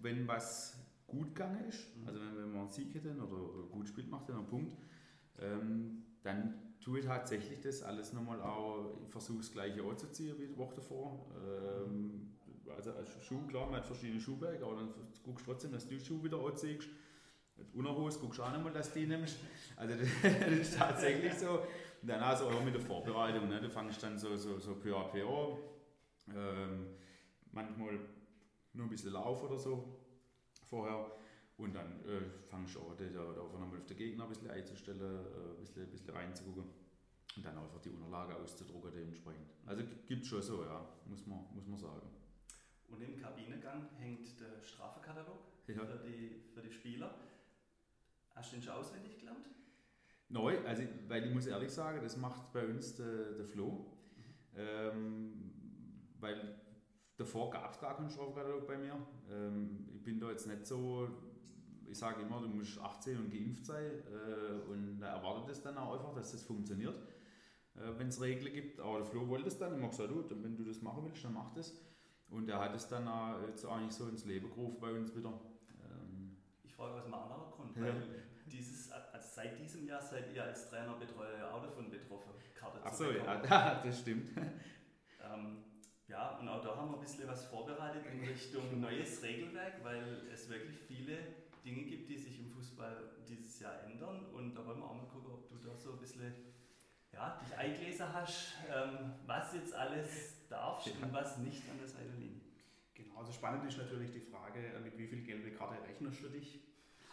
wenn 0.00 0.28
was 0.28 0.79
gut 1.10 1.34
gegangen 1.34 1.64
ist, 1.68 1.96
Mhm. 1.96 2.08
also 2.08 2.20
wenn, 2.20 2.36
wenn 2.36 2.52
man 2.52 2.60
einen 2.62 2.70
Sieg 2.70 2.94
hätten 2.94 3.20
oder, 3.20 3.40
oder 3.42 3.68
gut 3.68 3.88
spielt, 3.88 4.10
macht 4.10 4.28
dann 4.28 4.36
einen 4.36 4.46
Punkt, 4.46 4.76
ähm, 5.38 6.04
dann 6.22 6.54
tue 6.80 7.00
ich 7.00 7.06
tatsächlich 7.06 7.60
das 7.60 7.82
alles 7.82 8.12
nochmal 8.12 8.40
auch, 8.40 8.98
ich 9.04 9.10
versuche 9.10 9.38
das 9.38 9.52
gleiche 9.52 9.82
anzuziehen 9.82 10.36
wie 10.38 10.46
die 10.46 10.56
Woche 10.56 10.76
davor. 10.76 11.26
Ähm, 11.36 12.36
also 12.74 12.92
als 12.92 13.10
Schuh, 13.24 13.46
klar, 13.48 13.66
man 13.66 13.76
hat 13.76 13.86
verschiedene 13.86 14.20
Schuhwerke, 14.20 14.64
aber 14.64 14.76
dann 14.76 14.94
guckst 15.24 15.46
du 15.46 15.50
trotzdem, 15.50 15.72
dass 15.72 15.86
du 15.86 15.96
die 15.96 16.04
Schuhe 16.04 16.22
wieder 16.24 16.38
anziehst. 16.38 16.88
Unterhose 17.74 18.18
guckst 18.20 18.38
du 18.38 18.42
auch 18.42 18.52
nochmal, 18.52 18.72
dass 18.72 18.92
du 18.92 19.00
die 19.00 19.06
nimmst. 19.06 19.36
Also 19.76 19.94
das, 20.22 20.52
ist 20.52 20.78
tatsächlich 20.78 21.34
so. 21.34 21.60
Und 22.00 22.08
dann 22.08 22.20
also 22.20 22.46
auch 22.46 22.64
mit 22.64 22.74
der 22.74 22.80
Vorbereitung, 22.80 23.48
ne? 23.48 23.60
du 23.60 23.68
fängst 23.68 24.02
dann 24.02 24.18
so, 24.18 24.36
so, 24.36 24.58
so 24.58 24.76
peu 24.76 24.96
à 24.96 25.10
peu 25.10 25.26
an. 25.26 25.58
Ähm, 26.34 26.86
manchmal 27.52 27.98
nur 28.72 28.86
ein 28.86 28.88
bisschen 28.88 29.12
Lauf 29.12 29.42
oder 29.42 29.58
so 29.58 29.99
vorher. 30.70 31.10
Und 31.58 31.74
dann 31.74 32.00
äh, 32.06 32.22
fangst 32.48 32.74
du 32.76 32.80
an, 32.80 32.96
da, 32.96 33.04
da 33.04 33.28
einfach 33.42 33.58
nochmal 33.58 33.78
auf 33.80 33.86
den 33.86 33.96
Gegner 33.98 34.24
ein 34.24 34.30
bisschen 34.30 34.50
einzustellen, 34.50 35.00
äh, 35.00 35.50
ein, 35.50 35.56
bisschen, 35.60 35.82
ein 35.82 35.90
bisschen 35.90 36.14
reinzugucken. 36.14 36.64
Und 37.36 37.44
dann 37.44 37.58
einfach 37.58 37.80
die 37.80 37.90
Unterlage 37.90 38.34
auszudrucken 38.36 38.90
dementsprechend. 38.92 39.46
Also 39.66 39.82
gibt 40.06 40.22
es 40.22 40.28
schon 40.28 40.42
so, 40.42 40.64
ja, 40.64 40.84
muss 41.06 41.26
man, 41.26 41.44
muss 41.54 41.66
man 41.66 41.78
sagen. 41.78 42.08
Und 42.88 43.02
im 43.02 43.16
Kabinengang 43.20 43.88
hängt 43.98 44.40
der 44.40 44.62
Strafekatalog 44.62 45.38
Ja. 45.68 45.84
für, 45.84 45.98
die, 45.98 46.40
für 46.52 46.60
die 46.62 46.72
Spieler. 46.72 47.14
Hast 48.34 48.50
du 48.52 48.56
den 48.56 48.62
schon 48.62 48.72
auswendig 48.74 49.18
gelernt? 49.18 49.46
Neu, 50.28 50.58
also 50.66 50.82
weil 51.08 51.26
ich 51.26 51.34
muss 51.34 51.46
ehrlich 51.46 51.70
sagen, 51.70 52.00
das 52.02 52.16
macht 52.16 52.52
bei 52.52 52.64
uns 52.66 52.94
der, 52.96 53.32
der 53.32 53.44
Flo. 53.44 53.86
Ähm, 54.56 55.52
weil 56.18 56.59
davor 57.20 57.50
gab 57.50 57.72
es 57.72 57.80
gar 57.80 57.96
keinen 57.96 58.10
Strafkatalog 58.10 58.66
bei 58.66 58.78
mir. 58.78 58.96
Ähm, 59.30 59.86
ich 59.94 60.02
bin 60.02 60.18
da 60.18 60.30
jetzt 60.30 60.46
nicht 60.46 60.66
so, 60.66 61.08
ich 61.86 61.98
sage 61.98 62.22
immer, 62.22 62.40
du 62.40 62.48
musst 62.48 62.78
18 62.80 63.18
und 63.18 63.30
geimpft 63.30 63.64
sein 63.66 63.84
äh, 63.84 64.70
und 64.70 64.98
da 65.00 65.16
erwartet 65.16 65.50
es 65.50 65.62
dann 65.62 65.76
auch 65.78 65.92
einfach, 65.94 66.14
dass 66.14 66.32
das 66.32 66.42
funktioniert, 66.42 66.96
äh, 67.76 67.98
wenn 67.98 68.08
es 68.08 68.20
Regeln 68.20 68.52
gibt. 68.52 68.80
Aber 68.80 68.98
der 68.98 69.06
Flo 69.06 69.28
wollte 69.28 69.48
es 69.48 69.58
dann, 69.58 69.74
ich 69.76 69.82
habe 69.82 69.90
gesagt, 69.90 70.10
du, 70.10 70.42
wenn 70.42 70.56
du 70.56 70.64
das 70.64 70.80
machen 70.82 71.04
willst, 71.04 71.24
dann 71.24 71.34
mach 71.34 71.52
das. 71.54 71.74
Und 72.28 72.48
er 72.48 72.60
hat 72.60 72.74
es 72.74 72.86
dann 72.88 73.06
auch 73.08 73.42
jetzt 73.46 73.64
eigentlich 73.66 73.92
so 73.94 74.06
ins 74.08 74.24
Leben 74.24 74.48
gerufen 74.48 74.78
bei 74.80 74.92
uns 74.92 75.14
wieder. 75.14 75.32
Ähm, 75.82 76.36
Ich 76.62 76.72
frage 76.74 76.94
aus 76.94 77.04
einem 77.04 77.14
anderen 77.14 77.50
Grund, 77.50 77.76
Ja. 77.76 77.82
weil 77.82 78.02
dieses, 78.46 78.90
also 78.92 79.28
seit 79.34 79.58
diesem 79.58 79.84
Jahr 79.86 80.00
seid 80.00 80.32
ihr 80.34 80.42
als 80.44 80.70
Trainerbetreuer 80.70 81.52
auch 81.52 81.62
davon 81.62 81.90
betroffen, 81.90 82.30
Karte 82.54 82.78
ach 82.84 82.92
zu 82.92 83.04
so, 83.04 83.12
bekommen. 83.12 83.42
ja, 83.48 83.80
das 83.84 84.00
stimmt. 84.00 84.30
Ähm, 84.36 85.58
ja, 86.10 86.36
und 86.38 86.48
auch 86.48 86.60
da 86.60 86.76
haben 86.76 86.90
wir 86.90 86.96
ein 86.98 87.00
bisschen 87.00 87.28
was 87.28 87.44
vorbereitet 87.46 88.04
in 88.12 88.28
Richtung 88.28 88.80
neues 88.86 89.22
Regelwerk, 89.22 89.82
weil 89.84 90.26
es 90.32 90.48
wirklich 90.50 90.76
viele 90.88 91.16
Dinge 91.64 91.82
gibt, 91.84 92.08
die 92.10 92.18
sich 92.18 92.40
im 92.40 92.50
Fußball 92.50 93.10
dieses 93.28 93.60
Jahr 93.60 93.82
ändern. 93.84 94.26
Und 94.34 94.54
da 94.54 94.66
wollen 94.66 94.80
wir 94.80 94.86
auch 94.86 94.96
mal 94.96 95.06
gucken, 95.08 95.30
ob 95.32 95.48
du 95.48 95.56
da 95.56 95.74
so 95.76 95.92
ein 95.92 96.00
bisschen 96.00 96.34
ja, 97.12 97.40
dich 97.44 97.56
eingelesen 97.56 98.12
hast, 98.12 98.54
ähm, 98.74 99.12
was 99.26 99.54
jetzt 99.54 99.74
alles 99.74 100.46
darfst 100.48 100.88
Ja. 100.88 100.94
und 101.06 101.12
was 101.12 101.38
nicht 101.38 101.68
an 101.70 101.78
der 101.78 101.88
Seitenlinie. 101.88 102.40
Genau, 102.94 103.18
also 103.18 103.32
spannend 103.32 103.64
ist 103.68 103.78
natürlich 103.78 104.10
die 104.12 104.20
Frage, 104.20 104.60
äh, 104.66 104.80
mit 104.80 104.96
wie 104.98 105.06
viel 105.06 105.22
gelbe 105.22 105.50
Karte 105.52 105.76
rechnest 105.86 106.22
du 106.22 106.28
dich? 106.28 106.60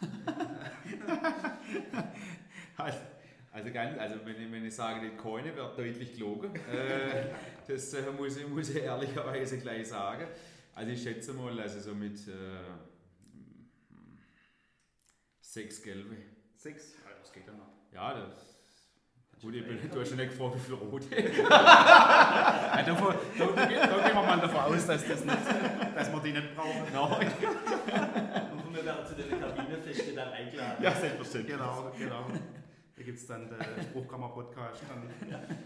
Also, 2.76 2.98
also, 3.52 3.70
ganz, 3.72 3.98
also 3.98 4.16
wenn, 4.24 4.40
ich, 4.42 4.52
wenn 4.52 4.64
ich 4.64 4.74
sage, 4.74 5.08
die 5.10 5.16
Coine 5.16 5.54
wird 5.56 5.78
deutlich 5.78 6.12
gelogen, 6.14 6.54
äh, 6.70 7.26
das 7.68 7.92
äh, 7.94 8.02
muss, 8.10 8.36
ich, 8.36 8.46
muss 8.48 8.68
ich 8.70 8.76
ehrlicherweise 8.82 9.58
gleich 9.58 9.88
sagen. 9.88 10.26
Also 10.74 10.92
ich 10.92 11.02
schätze 11.02 11.32
mal, 11.32 11.58
also 11.60 11.80
so 11.80 11.94
mit 11.94 12.16
äh, 12.28 12.32
sechs 15.40 15.82
gelbe. 15.82 16.16
Sechs? 16.56 16.94
Ja, 17.04 17.10
das 17.20 17.32
geht 17.32 17.46
ja 17.46 17.52
noch. 17.52 17.68
Ja, 17.92 18.14
das. 18.14 18.54
Gut, 19.40 19.54
ich 19.54 19.64
bin, 19.64 19.78
du 19.88 20.00
hast 20.00 20.10
ja 20.10 20.16
nicht 20.16 20.30
gefragt, 20.30 20.56
wie 20.56 20.60
viel 20.60 20.74
rote. 20.74 21.06
Ja, 22.78 22.82
davon, 22.84 23.14
da, 23.38 23.46
da, 23.46 23.66
gehen- 23.66 23.80
da 23.80 23.86
gehen 24.08 24.14
wir 24.16 24.22
mal 24.22 24.40
davon 24.40 24.60
aus, 24.74 24.86
dass, 24.86 25.06
das 25.06 25.24
nicht, 25.24 25.36
dass 25.96 26.12
wir 26.12 26.20
die 26.20 26.32
nicht 26.32 26.54
brauchen. 26.54 26.82
Nein. 26.92 27.32
Und 28.52 28.74
wir 28.76 28.84
werden 28.84 29.06
zu 29.06 29.14
den 29.14 29.40
Kabinenfeste 29.40 30.12
dann 30.14 30.28
eingeladen. 30.32 30.82
Ja, 30.82 30.92
selbstverständlich. 30.94 31.56
Genau, 31.56 31.92
genau. 31.98 32.26
Da 32.98 33.04
gibt 33.04 33.18
es 33.18 33.26
dann 33.26 33.48
den 33.48 33.84
Spruchkammer-Podcast, 33.90 34.82
dann 34.88 35.08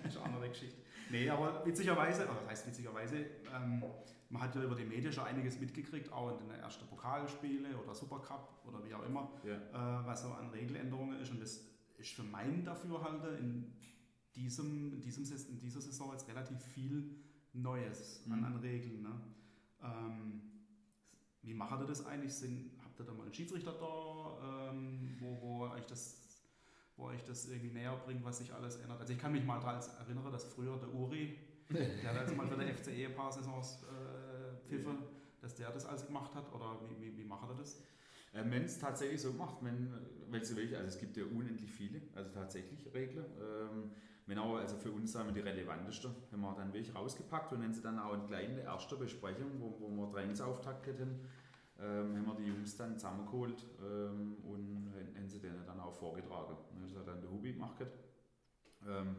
ist 0.07 0.17
eine 0.19 0.27
andere 0.27 0.49
Geschichte. 0.51 0.83
Nee, 1.11 1.29
aber 1.31 1.65
witzigerweise, 1.65 2.25
oder 2.25 2.35
das 2.35 2.47
heißt 2.49 2.67
witzigerweise, 2.69 3.17
ähm, 3.55 3.83
man 4.29 4.43
hat 4.43 4.55
ja 4.55 4.63
über 4.63 4.75
die 4.75 4.85
Medien 4.85 5.13
schon 5.13 5.25
einiges 5.25 5.59
mitgekriegt, 5.59 6.13
auch 6.13 6.39
in 6.41 6.49
den 6.49 6.59
ersten 6.59 6.87
Pokalspiele 6.87 7.77
oder 7.79 7.95
Supercup 7.95 8.63
oder 8.67 8.85
wie 8.85 8.95
auch 8.95 9.05
immer, 9.05 9.31
Ja. 9.45 9.57
äh, 10.03 10.07
was 10.07 10.23
so 10.23 10.29
an 10.29 10.51
Regeländerungen 10.51 11.19
ist. 11.21 11.31
Und 11.31 11.41
das 11.41 11.61
ist 11.99 12.11
für 12.13 12.23
mein 12.23 12.65
Dafürhalten 12.65 13.39
in, 13.39 13.73
diesem, 14.35 14.93
in, 14.95 15.01
diesem, 15.01 15.25
in 15.49 15.59
dieser 15.59 15.81
Saison 15.81 16.13
jetzt 16.13 16.29
relativ 16.29 16.61
viel 16.63 17.17
Neues 17.55 18.25
an, 18.31 18.39
Mhm. 18.41 18.45
an 18.45 18.57
Regeln. 18.57 19.03
Ne? 19.03 19.21
Ähm, 19.83 20.43
wie 21.43 21.55
macht 21.55 21.81
ihr 21.81 21.87
das 21.87 22.05
eigentlich? 22.07 22.33
Sind, 22.35 22.71
habt 22.83 22.99
ihr 23.01 23.05
da 23.05 23.13
mal 23.13 23.25
einen 23.25 23.35
Schiedsrichter 23.35 23.73
da, 23.73 24.71
ähm, 24.71 25.17
wo, 25.21 25.39
wo 25.43 25.65
euch 25.69 25.85
das 25.87 26.22
wo 26.97 27.07
euch 27.07 27.25
das 27.25 27.49
irgendwie 27.49 27.71
näher 27.71 27.97
bringt, 28.05 28.25
was 28.25 28.39
sich 28.39 28.53
alles 28.53 28.77
ändert. 28.77 29.01
Also 29.01 29.13
ich 29.13 29.19
kann 29.19 29.33
mich 29.33 29.45
mal 29.45 29.61
daran 29.61 29.81
erinnern, 29.99 30.33
dass 30.33 30.45
früher 30.45 30.77
der 30.79 30.93
Uri, 30.93 31.39
der 31.71 32.11
hat 32.11 32.21
jetzt 32.21 32.37
mal 32.37 32.47
für 32.47 32.57
der 32.57 32.69
FCE 32.77 33.07
ein 33.07 33.15
paar 33.15 33.33
Saisons 33.33 33.85
äh, 33.85 34.69
pfiffe, 34.69 34.95
dass 35.41 35.55
der 35.55 35.71
das 35.71 35.87
alles 35.87 36.07
gemacht 36.07 36.35
hat 36.35 36.53
oder 36.53 36.79
wie, 36.83 37.01
wie, 37.01 37.17
wie 37.17 37.25
macht 37.25 37.49
er 37.49 37.57
das? 37.57 37.81
Äh, 38.33 38.45
Wenn 38.45 38.65
es 38.65 38.79
tatsächlich 38.79 39.21
so 39.21 39.33
macht, 39.33 39.57
wenn, 39.63 39.93
wenn 40.29 40.45
sie 40.45 40.57
wirklich, 40.57 40.77
also 40.77 40.89
es 40.89 40.99
gibt 40.99 41.17
ja 41.17 41.25
unendlich 41.25 41.71
viele, 41.71 42.03
also 42.15 42.31
tatsächlich 42.31 42.93
Regeln. 42.93 43.27
Ähm, 43.41 43.91
wenn 44.27 44.39
auch, 44.39 44.57
also 44.57 44.77
für 44.77 44.93
uns 44.93 45.13
sagen 45.13 45.29
wir 45.29 45.35
die 45.35 45.49
relevanteste, 45.49 46.15
wenn 46.31 46.41
wir 46.41 46.55
dann 46.55 46.73
wirklich 46.73 46.95
rausgepackt 46.95 47.53
und 47.53 47.63
wenn 47.63 47.75
sie 47.75 47.83
dann 47.83 47.99
auch 47.99 48.15
in 48.15 48.27
kleine 48.27 48.61
erste 48.61 48.97
Besprechung, 48.97 49.51
wo, 49.59 49.77
wo 49.81 49.89
wir 49.91 50.11
Trainingsauftakt 50.13 50.87
hätten, 50.87 51.29
ähm, 51.81 52.17
haben 52.17 52.27
wir 52.27 52.35
die 52.35 52.51
Jungs 52.51 52.77
dann 52.77 52.99
zusammengeholt 52.99 53.65
ähm, 53.81 54.37
und 54.45 54.93
haben 55.17 55.29
sie 55.29 55.41
denen 55.41 55.65
dann 55.67 55.81
auch 55.81 55.95
vorgetragen. 55.95 56.57
Ne, 56.79 56.87
Das 56.89 56.99
hat 56.99 57.09
dann 57.09 57.21
der 57.21 57.31
Hubi 57.31 57.53
gemacht. 57.53 57.77
Ähm, 58.87 59.17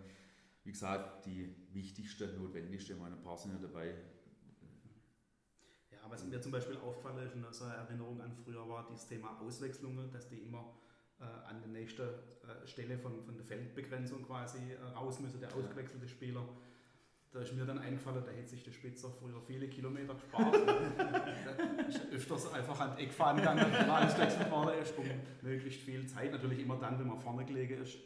wie 0.64 0.72
gesagt, 0.72 1.26
die 1.26 1.56
wichtigste, 1.74 2.28
notwendigste, 2.34 2.96
meine 2.96 3.18
paar 3.18 3.38
sind 3.38 3.54
ja 3.54 3.60
dabei. 3.60 3.96
Ja, 5.92 5.98
was 6.10 6.26
mir 6.26 6.42
zum 6.42 6.52
Beispiel 6.52 6.78
auffällt, 6.78 7.26
ist 7.26 7.36
in 7.36 7.44
unserer 7.44 7.74
Erinnerung 7.74 8.22
an 8.22 8.34
früher 8.34 8.68
war 8.68 8.86
dieses 8.90 9.08
Thema 9.08 9.40
Auswechslungen, 9.42 10.12
dass 10.12 10.30
die 10.30 10.40
immer 10.40 10.74
äh, 11.20 11.24
an 11.24 11.62
der 11.62 11.70
nächsten 11.70 12.02
äh, 12.02 12.66
Stelle 12.68 12.98
von, 12.98 13.24
von 13.24 13.36
der 13.36 13.46
Feldbegrenzung 13.46 14.24
quasi 14.24 14.74
äh, 14.74 14.82
raus 14.96 15.20
müssen, 15.20 15.40
der 15.40 15.54
ausgewechselte 15.54 16.08
Spieler. 16.08 16.48
Da 17.34 17.40
ist 17.40 17.52
mir 17.54 17.66
dann 17.66 17.80
eingefallen, 17.80 18.24
da 18.24 18.32
hätte 18.32 18.50
sich 18.50 18.64
der 18.64 18.72
Spitzer 18.72 19.10
früher 19.10 19.42
viele 19.42 19.68
Kilometer 19.68 20.14
gespart. 20.14 20.56
ist 21.88 22.12
öfters 22.12 22.54
einfach 22.54 22.80
an 22.80 22.96
die 22.96 23.04
Eckfahren 23.04 23.38
gegangen, 23.38 23.66
wenn 23.72 23.88
man 23.88 24.04
ausgewechselt 24.04 24.52
worden 24.52 24.80
ist, 24.80 24.96
um 24.96 25.06
möglichst 25.42 25.82
viel 25.82 26.06
Zeit, 26.06 26.32
natürlich 26.32 26.60
immer 26.60 26.78
dann, 26.78 27.00
wenn 27.00 27.08
man 27.08 27.20
vorne 27.20 27.44
gelegen 27.44 27.82
ist, 27.82 27.98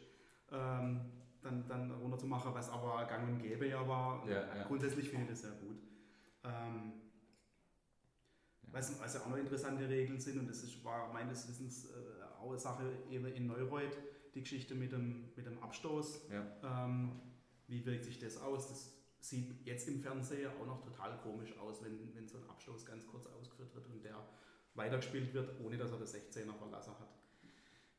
ähm, 0.50 1.12
dann, 1.42 1.68
dann 1.68 1.92
runter 1.92 2.18
zu 2.18 2.26
machen, 2.26 2.54
was 2.54 2.70
aber 2.70 3.06
gang 3.06 3.28
und 3.28 3.40
gäbe 3.40 3.68
ja 3.68 3.86
war. 3.86 4.26
Ja, 4.30 4.56
ja. 4.56 4.63
Grundsätzlich 4.63 5.10
finde 5.10 5.26
ich 5.26 5.32
das 5.32 5.42
sehr 5.42 5.52
gut. 5.52 5.78
Ähm, 6.46 6.94
ja. 8.63 8.72
was, 8.72 9.13
ja 9.13 9.22
auch 9.22 9.30
noch 9.30 9.38
interessante 9.38 9.90
Regeln 9.90 10.22
sind, 10.22 10.40
und 10.40 10.50
das 10.50 10.63
ist, 10.63 10.86
war 10.86 11.12
meines 11.12 11.50
Wissens 11.50 11.90
äh, 11.90 12.24
auch 12.40 12.50
eine 12.50 12.60
Sache 12.60 12.94
eben 13.12 13.26
in 13.26 13.48
Neureuth, 13.48 13.98
die 14.36 14.42
Geschichte 14.42 14.74
mit 14.74 14.94
dem, 14.94 15.34
mit 15.36 15.46
dem 15.46 15.62
Abstoß. 15.62 16.30
Ähm, 16.63 17.20
wie 17.68 17.86
wirkt 17.86 18.06
sich 18.06 18.20
das 18.20 18.38
aus? 18.38 18.70
Das 18.70 18.97
sieht 19.30 19.66
jetzt 19.66 19.88
im 19.88 20.00
Fernseher 20.00 20.52
auch 20.60 20.66
noch 20.66 20.82
total 20.82 21.18
komisch 21.20 21.58
aus, 21.58 21.84
wenn, 21.84 22.16
wenn 22.16 22.28
so 22.28 22.38
ein 22.38 22.50
Abstoß 22.50 22.86
ganz 22.86 23.06
kurz 23.08 23.28
ausgeführt 23.28 23.74
wird 23.76 23.88
und 23.88 24.04
der 24.04 24.24
weitergespielt 24.76 25.34
wird, 25.34 25.60
ohne 25.60 25.78
dass 25.78 25.92
er 25.92 26.00
das 26.00 26.13
16er 26.13 26.54
verlassen 26.54 26.94
hat. 27.00 27.10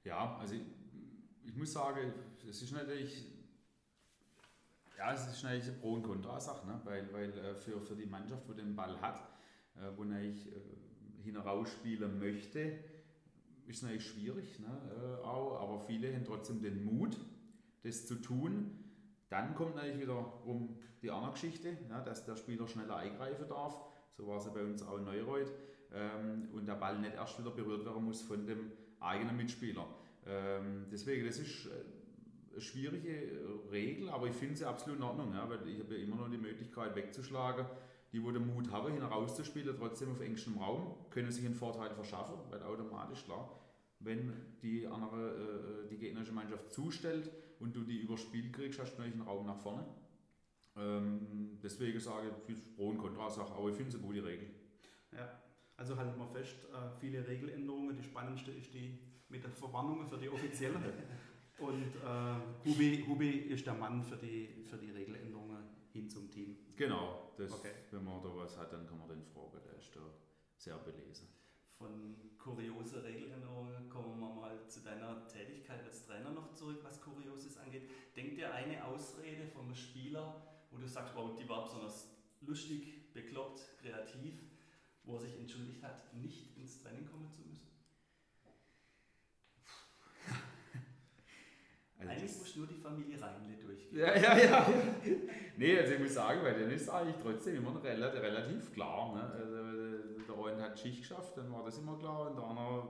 Ja, 0.04 0.36
also 0.38 0.54
ich, 0.54 0.62
ich 1.44 1.54
muss 1.56 1.72
sagen, 1.72 2.12
es 2.48 2.62
ist 2.62 2.72
natürlich, 2.72 3.26
ja, 4.96 5.12
es 5.12 5.26
ist 5.26 5.42
natürlich 5.42 5.64
eine 5.64 5.72
Pro- 5.78 5.94
und 5.94 6.02
Kontra-Sache, 6.04 6.66
ne? 6.66 6.80
weil, 6.84 7.12
weil 7.12 7.36
äh, 7.36 7.54
für, 7.56 7.80
für 7.80 7.96
die 7.96 8.06
Mannschaft, 8.06 8.48
wo 8.48 8.52
den 8.52 8.74
Ball 8.74 9.00
hat, 9.00 9.28
äh, 9.76 9.90
wo 9.96 10.04
ich 10.04 10.46
äh, 10.46 10.60
hinausspielen 11.24 12.18
möchte, 12.18 12.78
ist 13.66 13.82
natürlich 13.82 14.06
schwierig, 14.06 14.58
ne? 14.60 15.20
auch, 15.22 15.60
aber 15.60 15.80
viele 15.80 16.14
haben 16.14 16.24
trotzdem 16.24 16.62
den 16.62 16.84
Mut, 16.84 17.18
das 17.82 18.06
zu 18.06 18.14
tun. 18.14 18.77
Dann 19.30 19.54
kommt 19.54 19.76
natürlich 19.76 20.00
wieder 20.00 20.44
um 20.44 20.78
die 21.02 21.10
andere 21.10 21.32
Geschichte, 21.32 21.72
ne? 21.88 22.02
dass 22.04 22.24
der 22.24 22.36
Spieler 22.36 22.66
schneller 22.66 22.96
eingreifen 22.96 23.48
darf. 23.48 23.78
So 24.16 24.26
war 24.26 24.38
es 24.38 24.46
ja 24.46 24.52
bei 24.52 24.62
uns 24.62 24.82
auch 24.82 24.96
in 24.96 25.04
Neureuth. 25.04 25.52
Ähm, 25.92 26.48
und 26.52 26.66
der 26.66 26.74
Ball 26.74 26.98
nicht 26.98 27.14
erst 27.14 27.38
wieder 27.38 27.50
berührt 27.50 27.84
werden 27.84 28.04
muss 28.04 28.22
von 28.22 28.46
dem 28.46 28.72
eigenen 29.00 29.36
Mitspieler. 29.36 29.86
Ähm, 30.26 30.86
deswegen, 30.90 31.26
das 31.26 31.38
ist 31.38 31.66
äh, 31.66 31.70
eine 32.52 32.60
schwierige 32.60 33.08
äh, 33.08 33.70
Regel, 33.70 34.10
aber 34.10 34.26
ich 34.26 34.34
finde 34.34 34.56
sie 34.56 34.64
absolut 34.66 34.98
in 34.98 35.04
Ordnung, 35.04 35.32
ja, 35.32 35.48
weil 35.48 35.66
ich 35.68 35.80
habe 35.80 35.96
ja 35.96 36.02
immer 36.02 36.16
noch 36.16 36.30
die 36.30 36.38
Möglichkeit 36.38 36.94
wegzuschlagen. 36.94 37.64
Die, 38.12 38.24
wo 38.24 38.30
den 38.30 38.46
Mut 38.46 38.70
haben, 38.70 38.94
hinauszuspielen, 38.94 39.76
trotzdem 39.78 40.12
auf 40.12 40.20
engstem 40.20 40.56
Raum, 40.56 40.94
können 41.10 41.30
sich 41.30 41.44
einen 41.44 41.54
Vorteil 41.54 41.90
verschaffen, 41.90 42.36
weil 42.48 42.62
automatisch 42.62 43.24
klar, 43.24 43.60
wenn 44.00 44.32
die 44.62 44.86
andere, 44.86 45.84
äh, 45.84 45.88
die 45.90 45.98
gegnerische 45.98 46.32
Mannschaft 46.32 46.72
zustellt 46.72 47.30
und 47.60 47.74
du 47.74 47.82
die 47.82 47.98
überspielt 47.98 48.52
kriegst, 48.52 48.78
hast 48.80 48.96
du 48.96 49.02
einen 49.02 49.20
Raum 49.22 49.46
nach 49.46 49.58
vorne. 49.58 49.84
Ähm, 50.76 51.58
deswegen 51.62 51.98
sage 51.98 52.30
ich, 52.46 52.76
Pro- 52.76 52.90
und 52.90 52.98
Kontra-Sache, 52.98 53.52
aber 53.54 53.68
ich 53.70 53.76
finde 53.76 53.90
es 53.90 53.94
eine 53.96 54.04
gute 54.04 54.24
Regel. 54.24 54.48
Ja, 55.12 55.42
also 55.76 55.96
halten 55.96 56.18
wir 56.18 56.28
fest, 56.28 56.66
äh, 56.72 56.90
viele 57.00 57.26
Regeländerungen. 57.26 57.96
Die 57.96 58.02
spannendste 58.02 58.52
ist 58.52 58.72
die 58.74 58.98
mit 59.28 59.42
der 59.42 59.50
Verwarnung 59.50 60.06
für 60.06 60.18
die 60.18 60.28
offizielle. 60.28 60.78
Und 61.58 61.96
äh, 61.96 62.68
Hubi, 62.68 63.04
Hubi 63.06 63.30
ist 63.30 63.66
der 63.66 63.74
Mann 63.74 64.02
für 64.04 64.16
die, 64.16 64.62
für 64.64 64.76
die 64.76 64.90
Regeländerungen 64.90 65.64
hin 65.92 66.08
zum 66.08 66.30
Team. 66.30 66.56
Genau, 66.76 67.32
das, 67.36 67.50
okay. 67.52 67.72
wenn 67.90 68.04
man 68.04 68.22
da 68.22 68.28
was 68.36 68.56
hat, 68.56 68.72
dann 68.72 68.86
kann 68.86 68.98
man 68.98 69.08
den 69.08 69.24
fragen, 69.24 69.58
der 69.64 69.76
ist 69.76 69.94
da 69.96 70.00
sehr 70.56 70.78
belesen. 70.78 71.28
Von 71.78 72.16
kuriose 72.38 73.04
Regeländerungen 73.04 73.88
kommen 73.88 74.18
wir 74.18 74.28
mal 74.28 74.68
zu 74.68 74.80
deiner 74.80 75.26
Tätigkeit 75.28 75.84
als 75.84 76.04
Trainer 76.04 76.30
noch 76.30 76.52
zurück, 76.52 76.80
was 76.82 77.00
Kurioses 77.00 77.56
angeht. 77.56 77.88
Denkt 78.16 78.36
dir 78.36 78.52
eine 78.52 78.84
Ausrede 78.84 79.46
vom 79.46 79.72
Spieler, 79.74 80.42
wo 80.70 80.78
du 80.78 80.88
sagst, 80.88 81.14
wow, 81.14 81.36
die 81.38 81.48
war 81.48 81.64
besonders 81.64 82.08
lustig, 82.40 83.12
bekloppt, 83.12 83.60
kreativ, 83.80 84.34
wo 85.04 85.14
er 85.14 85.20
sich 85.20 85.38
entschuldigt 85.38 85.82
hat, 85.84 86.12
nicht 86.14 86.56
ins 86.56 86.82
Training 86.82 87.06
kommen 87.06 87.30
zu 87.30 87.42
müssen? 87.42 87.67
Also 91.98 92.12
eigentlich 92.12 92.38
muss 92.38 92.56
nur 92.56 92.66
die 92.66 92.76
Familie 92.76 93.20
Reinle 93.20 93.56
durchgehen. 93.56 93.98
Ja, 93.98 94.16
ja, 94.16 94.38
ja. 94.38 94.66
nee, 95.56 95.78
also 95.78 95.94
ich 95.94 96.00
muss 96.00 96.14
sagen, 96.14 96.40
bei 96.42 96.52
denen 96.52 96.70
ist 96.70 96.88
eigentlich 96.88 97.16
trotzdem 97.20 97.56
immer 97.56 97.82
relativ, 97.82 98.20
relativ 98.22 98.72
klar. 98.72 99.14
Ne? 99.14 99.22
Also, 99.32 99.56
der 100.28 100.52
eine 100.52 100.62
hat 100.62 100.78
Schicht 100.78 101.00
geschafft, 101.00 101.36
dann 101.36 101.52
war 101.52 101.64
das 101.64 101.78
immer 101.78 101.98
klar 101.98 102.30
und 102.30 102.36
der 102.36 102.44
andere 102.44 102.88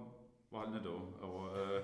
war 0.51 0.63
halt 0.63 0.73
nicht 0.73 0.85
da. 0.85 0.91
Aber 1.23 1.79
äh, 1.79 1.83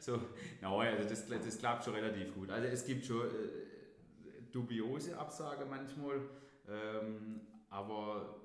so, 0.00 0.20
nein, 0.60 0.96
also 0.96 1.08
das, 1.08 1.28
das 1.28 1.58
klappt 1.58 1.84
schon 1.84 1.94
relativ 1.94 2.34
gut. 2.34 2.50
Also 2.50 2.66
es 2.68 2.84
gibt 2.84 3.04
schon 3.04 3.26
äh, 3.26 4.42
dubiose 4.50 5.16
Absagen 5.16 5.68
manchmal, 5.68 6.20
ähm, 6.68 7.40
aber 7.70 8.40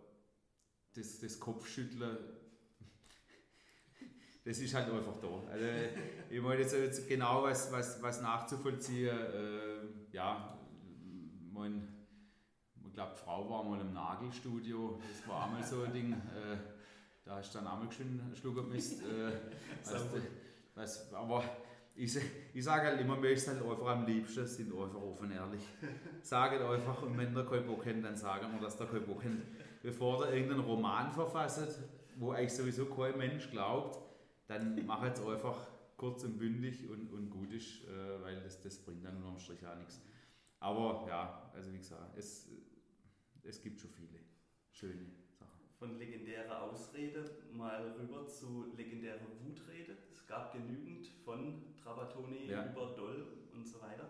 das, 0.96 1.20
das 1.20 1.40
Kopfschütteln 1.40 2.18
das 4.44 4.60
ist 4.60 4.74
halt 4.74 4.90
einfach 4.90 5.20
da. 5.22 5.52
Also, 5.52 5.66
ich 6.30 6.42
meine 6.42 6.62
jetzt 6.62 7.08
genau 7.08 7.44
was, 7.44 7.72
was, 7.72 8.02
was 8.02 8.22
nachzuvollziehen. 8.22 9.10
Äh, 9.10 10.14
ja, 10.16 10.58
mein, 11.52 11.88
ich 12.86 12.94
glaube, 12.94 13.12
die 13.16 13.22
Frau 13.22 13.50
war 13.50 13.64
mal 13.64 13.82
im 13.82 13.94
Nagelstudio, 13.94 15.00
das 15.02 15.28
war 15.28 15.46
einmal 15.46 15.64
so 15.64 15.84
ein 15.84 15.94
Ding. 15.94 16.14
Äh, 16.14 16.58
da 17.26 17.36
hast 17.36 17.54
du 17.54 17.60
dann 17.60 17.68
einmal 17.68 17.92
schön 17.92 18.22
Schluck 18.34 18.68
Mist. 18.70 19.02
Äh, 19.02 19.32
was, 19.84 20.06
was, 20.74 21.14
aber 21.14 21.44
ich, 21.96 22.18
ich 22.54 22.64
sage 22.64 22.88
halt 22.88 23.02
immer, 23.02 23.18
mir 23.18 23.32
ist 23.32 23.48
halt 23.48 23.62
einfach 23.62 23.88
am 23.88 24.06
liebsten, 24.06 24.48
sind 24.48 24.72
einfach 24.72 25.02
offen 25.02 25.32
ehrlich. 25.32 25.62
Sagt 26.22 26.62
einfach, 26.62 27.02
und 27.04 27.18
wenn 27.18 27.34
der 27.36 27.46
keinen 27.46 27.68
Bock 27.68 27.86
hat, 27.86 28.04
dann 28.04 28.16
sagen 28.16 28.48
wir, 28.54 28.62
dass 28.62 28.78
der 28.78 28.88
keinen 28.88 29.06
Bock 29.06 29.24
hat. 29.24 29.32
Bevor 29.84 30.24
der 30.24 30.34
irgendeinen 30.34 30.62
Roman 30.62 31.12
verfasst, 31.12 31.80
wo 32.16 32.32
eigentlich 32.32 32.54
sowieso 32.54 32.86
kein 32.86 33.18
Mensch 33.18 33.52
glaubt, 33.52 34.09
dann 34.50 34.84
mach 34.86 35.04
jetzt 35.04 35.22
einfach 35.24 35.68
kurz 35.96 36.24
und 36.24 36.38
bündig 36.38 36.90
und, 36.90 37.12
und 37.14 37.30
gut 37.30 37.54
ist, 37.54 37.86
äh, 37.86 38.22
weil 38.22 38.42
das, 38.42 38.60
das 38.62 38.80
bringt 38.80 39.06
dann 39.06 39.18
unterm 39.18 39.38
Strich 39.38 39.66
auch 39.66 39.76
nichts. 39.76 40.02
Aber 40.60 41.06
ja, 41.08 41.52
also 41.54 41.72
wie 41.72 41.78
gesagt, 41.78 42.18
es, 42.18 42.50
es 43.44 43.62
gibt 43.62 43.80
schon 43.80 43.92
viele 43.92 44.20
schöne 44.72 45.06
Sachen. 45.30 45.60
Von 45.78 45.98
legendärer 46.00 46.64
Ausrede 46.64 47.24
mal 47.54 47.94
rüber 48.00 48.28
zu 48.28 48.74
legendärer 48.76 49.28
Wutrede. 49.44 49.98
Es 50.12 50.26
gab 50.26 50.52
genügend 50.52 51.08
von 51.24 51.76
Trabatoni 51.82 52.48
ja. 52.48 52.72
über 52.72 52.96
Doll 52.96 53.28
und 53.54 53.66
so 53.66 53.80
weiter. 53.82 54.10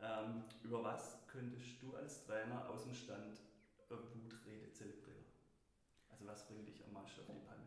Ähm, 0.00 0.44
über 0.62 0.84
was 0.84 1.26
könntest 1.26 1.82
du 1.82 1.94
als 1.96 2.26
Trainer 2.26 2.68
aus 2.68 2.84
dem 2.84 2.94
Stand 2.94 3.40
Wutrede 3.88 4.70
zelebrieren? 4.72 5.24
Also 6.10 6.26
was 6.26 6.46
bringt 6.46 6.68
dich 6.68 6.84
am 6.84 6.92
meisten 6.92 7.20
auf 7.22 7.26
die 7.28 7.46
Palme? 7.46 7.63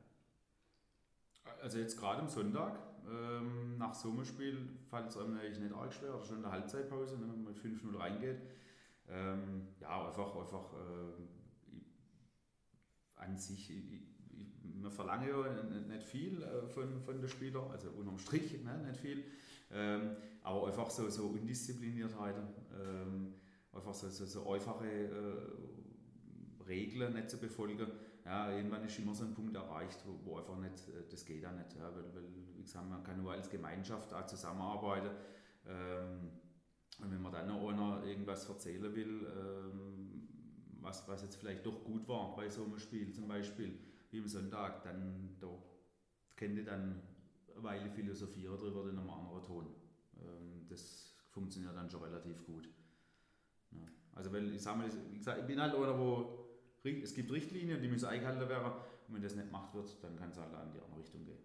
Also 1.67 1.79
jetzt 1.79 1.99
gerade 1.99 2.21
am 2.21 2.29
Sonntag, 2.29 2.79
ähm, 3.11 3.77
nach 3.77 3.93
Sommerspiel, 3.93 4.69
fällt 4.89 5.09
es 5.09 5.17
einem 5.17 5.37
eigentlich 5.37 5.59
nicht 5.59 5.75
arg 5.75 5.93
schwer, 5.93 6.17
schon 6.23 6.37
in 6.37 6.43
der 6.43 6.53
Halbzeitpause, 6.53 7.17
ne, 7.17 7.23
wenn 7.23 7.43
man 7.43 7.53
mit 7.53 7.57
5-0 7.57 7.99
reingeht. 7.99 8.39
Ähm, 9.09 9.67
ja, 9.81 10.07
einfach, 10.07 10.33
einfach 10.33 10.71
äh, 10.75 11.11
an 13.15 13.37
sich, 13.37 13.69
ich, 13.69 13.91
ich, 14.31 14.47
man 14.81 14.91
verlange 14.93 15.29
ja 15.29 15.61
nicht 15.61 16.03
viel 16.03 16.41
äh, 16.41 16.69
von, 16.69 17.01
von 17.01 17.19
den 17.19 17.27
Spielern, 17.27 17.69
also 17.69 17.89
unterm 17.89 18.17
Strich 18.17 18.63
ne, 18.63 18.77
nicht 18.87 19.01
viel, 19.01 19.25
ähm, 19.69 20.15
aber 20.43 20.67
einfach 20.67 20.89
so, 20.89 21.09
so 21.09 21.25
Undiszipliniertheit, 21.25 22.35
ähm, 22.81 23.33
einfach 23.73 23.93
so, 23.93 24.07
so, 24.07 24.25
so 24.25 24.49
einfache 24.53 24.87
äh, 24.87 26.63
Regeln 26.65 27.13
nicht 27.13 27.29
zu 27.29 27.37
befolgen 27.37 27.91
ja, 28.27 28.51
irgendwann 28.51 28.83
ist 28.83 28.99
immer 28.99 29.13
so 29.13 29.23
ein 29.23 29.33
Punkt 29.33 29.55
erreicht, 29.55 30.03
wo, 30.05 30.19
wo 30.25 30.37
einfach 30.37 30.57
nicht, 30.57 30.89
äh, 30.89 31.07
das 31.09 31.25
geht 31.25 31.45
auch 31.45 31.53
nicht, 31.53 31.73
ja, 31.75 31.85
weil, 31.95 32.13
weil, 32.13 32.25
wie 32.55 32.61
gesagt, 32.61 32.89
man 32.89 33.01
kann 33.01 33.21
nur 33.21 33.31
als 33.31 33.49
Gemeinschaft 33.49 34.13
auch 34.13 34.25
zusammenarbeiten. 34.25 35.11
Ähm, 35.65 36.31
und 37.01 37.11
wenn 37.11 37.21
man 37.21 37.31
dann 37.31 37.47
noch 37.47 37.69
einer 37.69 38.03
irgendwas 38.03 38.49
erzählen 38.49 38.93
will, 38.93 39.27
ähm, 39.33 40.27
was, 40.81 41.07
was 41.07 41.21
jetzt 41.21 41.37
vielleicht 41.37 41.65
doch 41.65 41.83
gut 41.85 42.05
war 42.07 42.35
bei 42.35 42.49
so 42.49 42.65
einem 42.65 42.77
Spiel 42.77 43.13
zum 43.13 43.29
Beispiel, 43.29 43.79
wie 44.11 44.19
am 44.19 44.27
Sonntag, 44.27 44.83
dann 44.83 45.37
da 45.39 45.47
könnte 46.35 46.63
dann 46.63 47.01
eine 47.53 47.63
Weile 47.63 47.89
philosophieren 47.89 48.57
darüber 48.57 48.89
in 48.89 48.97
einem 48.97 49.09
anderen 49.09 49.43
Ton. 49.43 49.67
Ähm, 50.19 50.67
das 50.67 51.15
funktioniert 51.29 51.75
dann 51.77 51.89
schon 51.89 52.03
relativ 52.03 52.45
gut. 52.45 52.67
Ja. 53.71 53.87
Also 54.15 54.33
weil 54.33 54.53
ich 54.53 54.61
sage 54.61 54.79
mal, 54.79 54.89
wie 55.11 55.17
gesagt, 55.17 55.39
ich 55.39 55.45
bin 55.45 55.61
halt 55.61 55.73
einer, 55.73 55.97
wo 55.97 56.46
es 57.03 57.13
gibt 57.13 57.31
Richtlinien, 57.31 57.81
die 57.81 57.87
müssen 57.87 58.05
eingehalten 58.05 58.47
werden. 58.47 58.73
Und 59.07 59.15
wenn 59.15 59.21
das 59.21 59.35
nicht 59.35 59.47
gemacht 59.47 59.73
wird, 59.73 60.03
dann 60.03 60.17
kann 60.17 60.29
es 60.29 60.37
halt 60.37 60.51
in 60.51 60.73
die 60.73 60.79
andere 60.79 60.99
Richtung 60.99 61.25
gehen. 61.25 61.43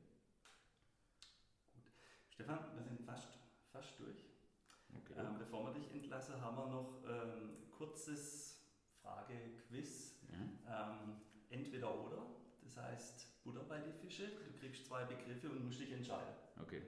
Gut. 1.74 1.84
Stefan, 2.30 2.58
wir 2.74 2.82
sind 2.82 3.00
fast, 3.02 3.38
fast 3.70 3.98
durch. 4.00 4.24
Okay. 4.94 5.14
Ähm, 5.16 5.38
bevor 5.38 5.66
wir 5.66 5.72
dich 5.72 5.90
entlassen, 5.92 6.40
haben 6.40 6.56
wir 6.56 6.66
noch 6.66 7.04
ein 7.04 7.40
ähm, 7.40 7.70
kurzes 7.70 8.62
Frage-Quiz. 9.02 10.20
Ja. 10.66 10.90
Ähm, 10.90 11.20
entweder 11.50 11.94
oder. 11.94 12.26
Das 12.62 12.76
heißt, 12.76 13.44
Butter 13.44 13.64
bei 13.64 13.80
die 13.80 13.92
Fische. 13.92 14.28
Du 14.28 14.58
kriegst 14.58 14.86
zwei 14.86 15.04
Begriffe 15.04 15.50
und 15.50 15.64
musst 15.64 15.80
dich 15.80 15.92
entscheiden. 15.92 16.34
Okay. 16.60 16.82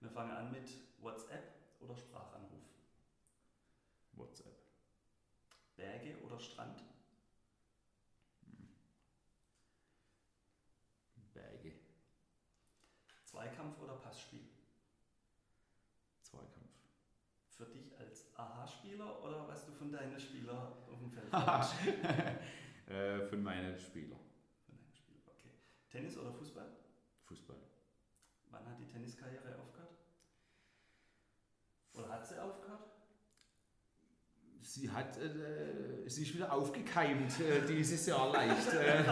Wir 0.00 0.10
fangen 0.10 0.32
an 0.32 0.50
mit 0.50 0.68
WhatsApp 1.00 1.54
oder 1.80 1.96
Sprachanruf. 1.96 2.62
WhatsApp. 4.14 4.62
Berge 5.76 6.16
oder 6.24 6.38
Strand? 6.38 6.82
Berge. 11.32 11.72
Zweikampf 13.24 13.80
oder 13.80 13.94
Passspiel? 13.94 14.48
Zweikampf. 16.22 16.70
Für 17.48 17.66
dich 17.66 17.96
als 17.98 18.36
Aha-Spieler 18.36 19.22
oder 19.22 19.48
was 19.48 19.64
du 19.66 19.72
von 19.72 19.92
deinen 19.92 20.18
Spielern 20.18 20.72
auf 20.90 20.98
dem 20.98 21.10
Feld 21.10 21.21
hast? 21.21 21.21
äh, 22.86 23.20
von 23.28 23.42
meinen 23.42 23.78
Spielern. 23.78 24.18
Von 24.66 24.76
deinen 24.76 24.92
Spielern, 24.92 25.22
okay. 25.26 25.50
Tennis 25.90 26.18
oder 26.18 26.32
Fußball? 26.32 26.68
Fußball. 27.24 27.56
Wann 28.50 28.66
hat 28.66 28.78
die 28.78 28.86
Tenniskarriere 28.86 29.58
aufgehört? 29.58 29.96
Oder 31.94 32.08
hat 32.10 32.26
sie 32.26 32.38
aufgehört? 32.38 32.92
Sie 34.60 34.90
hat, 34.90 35.16
äh, 35.16 36.08
sie 36.08 36.22
ist 36.22 36.34
wieder 36.34 36.52
aufgekeimt 36.52 37.40
äh, 37.40 37.66
dieses 37.66 38.06
Jahr 38.06 38.30
leicht. 38.30 38.72
Äh, 38.74 39.02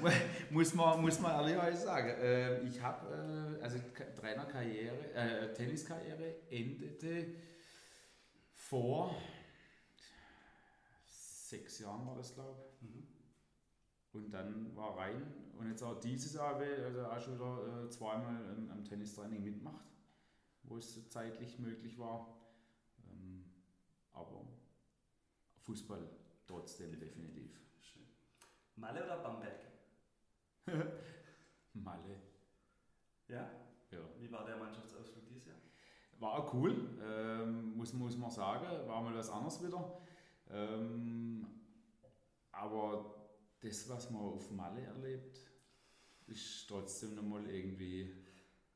muss, 0.50 0.72
man, 0.74 1.00
muss 1.00 1.18
man 1.18 1.32
ehrlicherweise 1.32 1.82
sagen. 1.82 2.08
Äh, 2.10 2.60
ich 2.60 2.80
habe, 2.80 3.58
äh, 3.58 3.62
also 3.62 3.78
Trainerkarriere, 4.20 5.12
äh, 5.14 5.52
Tenniskarriere 5.52 6.36
endete 6.50 7.34
vor 8.54 9.16
sechs 11.48 11.78
Jahren 11.78 12.06
war 12.06 12.16
das, 12.16 12.34
glaube 12.34 12.62
ich. 12.62 12.82
Mhm. 12.82 13.06
Und 14.12 14.30
dann 14.30 14.74
war 14.76 14.96
rein 14.96 15.22
und 15.58 15.68
jetzt 15.68 15.82
auch 15.82 15.98
dieses 15.98 16.34
Jahr, 16.34 16.56
also 16.56 17.06
auch 17.06 17.20
schon 17.20 17.34
wieder 17.34 17.90
zweimal 17.90 18.36
am, 18.50 18.70
am 18.70 18.84
Tennistraining 18.84 19.42
mitmacht, 19.42 19.86
wo 20.62 20.76
es 20.76 21.08
zeitlich 21.08 21.58
möglich 21.58 21.98
war. 21.98 22.38
Ähm, 23.04 23.44
aber 24.12 24.46
Fußball 25.64 26.08
trotzdem 26.46 26.98
definitiv. 26.98 27.60
Schön. 27.80 28.06
Malle 28.76 29.04
oder 29.04 29.18
Bamberg? 29.18 29.60
Malle. 31.74 32.20
Ja? 33.28 33.50
Ja. 33.90 33.98
Wie 34.18 34.30
war 34.30 34.44
der 34.44 34.56
Mannschaftsausflug 34.56 35.26
dieses 35.26 35.46
Jahr? 35.46 35.58
War 36.18 36.32
auch 36.32 36.54
cool, 36.54 36.98
ähm, 37.02 37.76
muss, 37.76 37.92
muss 37.92 38.16
man 38.16 38.30
sagen. 38.30 38.66
War 38.88 39.02
mal 39.02 39.14
was 39.14 39.30
anderes 39.30 39.62
wieder. 39.62 40.00
Ähm, 40.50 41.46
aber 42.52 43.14
das, 43.60 43.88
was 43.88 44.10
man 44.10 44.22
auf 44.22 44.50
Malle 44.50 44.82
erlebt, 44.82 45.38
ist 46.26 46.66
trotzdem 46.68 47.14
nochmal 47.14 47.48
irgendwie. 47.48 48.14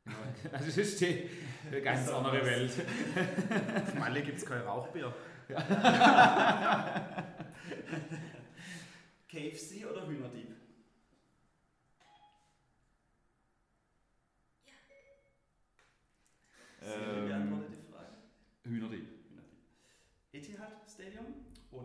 Ja, 0.05 0.13
also 0.53 0.67
das 0.67 0.77
ist 0.79 1.01
die, 1.01 1.29
eine 1.67 1.83
ganz 1.83 2.09
andere 2.09 2.45
Welt. 2.45 2.73
Auf 3.83 3.95
Malle 3.95 4.23
gibt 4.23 4.39
es 4.39 4.47
kein 4.47 4.63
Rauchbier. 4.63 5.15
KFC 9.29 9.87
oder 9.91 10.07
Hühnerdieb? 10.09 10.57
Ja. 16.81 16.95
Ähm, 16.95 17.29
beantwortet 17.29 17.75
die 17.75 17.93
Frage. 17.93 18.17
Hühnerdieb. 18.65 19.12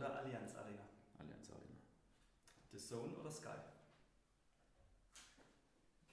Oder 0.08 0.20
Allianz 0.20 0.56
Arena? 0.56 0.84
Allianz 1.20 1.50
Arena. 1.50 1.82
The 2.72 2.78
Zone 2.78 3.16
oder 3.18 3.30
Sky? 3.30 3.58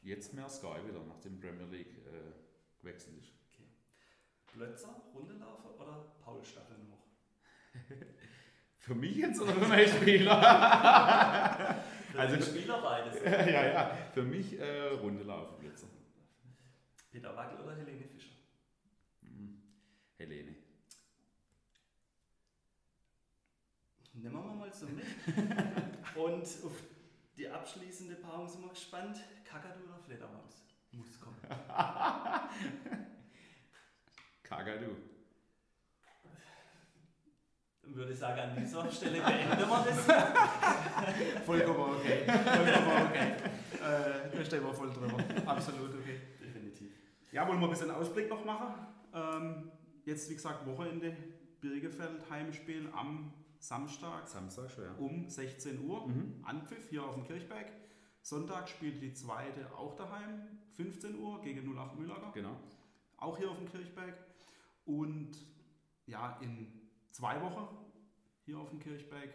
Jetzt 0.02 0.34
mehr 0.34 0.48
Sky 0.48 0.86
wieder, 0.86 1.00
nachdem 1.06 1.38
Premier 1.38 1.66
League 1.66 1.98
äh, 2.06 2.32
gewechselt 2.80 3.18
ist. 3.18 3.32
Okay. 3.52 3.68
Blötzer, 4.52 5.00
Rundelaufer 5.14 5.80
oder 5.80 6.12
Paul 6.22 6.44
Staffeln 6.44 6.88
hoch? 6.90 7.04
Für 8.78 8.94
mich 8.94 9.16
jetzt 9.16 9.40
oder 9.40 9.54
für 9.54 9.66
meinen 9.66 9.88
Spieler? 9.88 10.36
für 12.12 12.20
also 12.20 12.42
Spieler 12.42 12.82
beides. 12.82 13.18
ja, 13.24 13.66
ja. 13.66 13.96
Für 14.12 14.22
mich 14.22 14.60
äh, 14.60 14.88
Runde 14.88 15.22
laufen 15.22 15.58
Blitzer. 15.58 15.86
Peter 17.10 17.34
Wackel 17.34 17.60
oder 17.60 17.76
Helene 17.76 18.04
Fischer? 18.04 18.34
Hm. 19.22 19.62
Helene. 20.18 20.63
Nehmen 24.24 24.36
wir 24.36 24.54
mal 24.54 24.72
so 24.72 24.86
mit. 24.86 25.04
Und 26.16 26.42
auf 26.42 26.82
die 27.36 27.46
abschließende 27.46 28.14
Paarung 28.14 28.48
sind 28.48 28.62
wir 28.62 28.70
gespannt. 28.70 29.18
Kakadu 29.44 29.84
oder 29.84 29.98
Fledermaus? 29.98 30.64
Muss 30.92 31.20
kommen. 31.20 31.36
Kakadu 34.42 34.96
würde 37.82 38.12
ich 38.12 38.18
sagen, 38.18 38.40
an 38.40 38.56
dieser 38.56 38.90
Stelle 38.90 39.20
beenden 39.20 39.58
wir 39.58 39.84
das. 39.86 40.06
Vollkommen 41.44 41.96
okay. 41.96 42.24
Vollkommen 42.24 43.06
okay. 43.10 43.34
Äh, 43.74 44.36
da 44.36 44.44
stehen 44.44 44.64
wir 44.64 44.72
voll 44.72 44.90
drüber. 44.90 45.22
Absolut 45.46 45.94
okay. 45.94 46.18
Definitiv. 46.40 46.90
Ja, 47.30 47.46
wollen 47.46 47.60
wir 47.60 47.66
ein 47.66 47.70
bisschen 47.70 47.90
Ausblick 47.90 48.30
noch 48.30 48.42
machen. 48.42 48.74
Ähm, 49.12 49.70
jetzt, 50.06 50.30
wie 50.30 50.34
gesagt, 50.34 50.66
Wochenende 50.66 51.14
Birgefeld, 51.60 52.28
Heimspiel 52.30 52.88
am 52.96 53.32
Samstag. 53.64 54.28
Samstag 54.28 54.70
schon, 54.70 54.84
ja. 54.84 54.94
Um 54.98 55.28
16 55.28 55.86
Uhr. 55.86 56.06
Mhm. 56.06 56.44
Anpfiff 56.44 56.90
hier 56.90 57.02
auf 57.02 57.14
dem 57.14 57.24
Kirchberg. 57.24 57.66
Sonntag 58.20 58.68
spielt 58.68 59.00
die 59.00 59.14
zweite 59.14 59.74
auch 59.74 59.96
daheim. 59.96 60.42
15 60.72 61.18
Uhr 61.18 61.40
gegen 61.40 61.74
08 61.74 61.98
Mühlager. 61.98 62.30
Genau. 62.34 62.56
Auch 63.16 63.38
hier 63.38 63.50
auf 63.50 63.56
dem 63.56 63.68
Kirchberg. 63.68 64.14
Und 64.84 65.32
ja, 66.06 66.38
in 66.42 66.70
zwei 67.10 67.40
Wochen 67.40 67.66
hier 68.44 68.58
auf 68.58 68.68
dem 68.68 68.80
Kirchberg. 68.80 69.30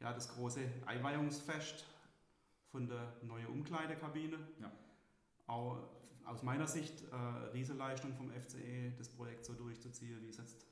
Ja, 0.00 0.12
das 0.12 0.34
große 0.34 0.60
Einweihungsfest 0.84 1.86
von 2.70 2.86
der 2.86 3.14
neuen 3.22 3.46
Umkleidekabine. 3.46 4.38
Ja. 4.60 4.70
Auch 5.46 5.78
aus 6.24 6.42
meiner 6.42 6.66
Sicht 6.66 7.02
äh, 7.10 7.16
Rieseleistung 7.52 8.12
vom 8.14 8.30
FCE, 8.30 8.92
das 8.98 9.08
Projekt 9.08 9.46
so 9.46 9.54
durchzuziehen, 9.54 10.22
wie 10.22 10.28
es 10.28 10.36
jetzt 10.36 10.66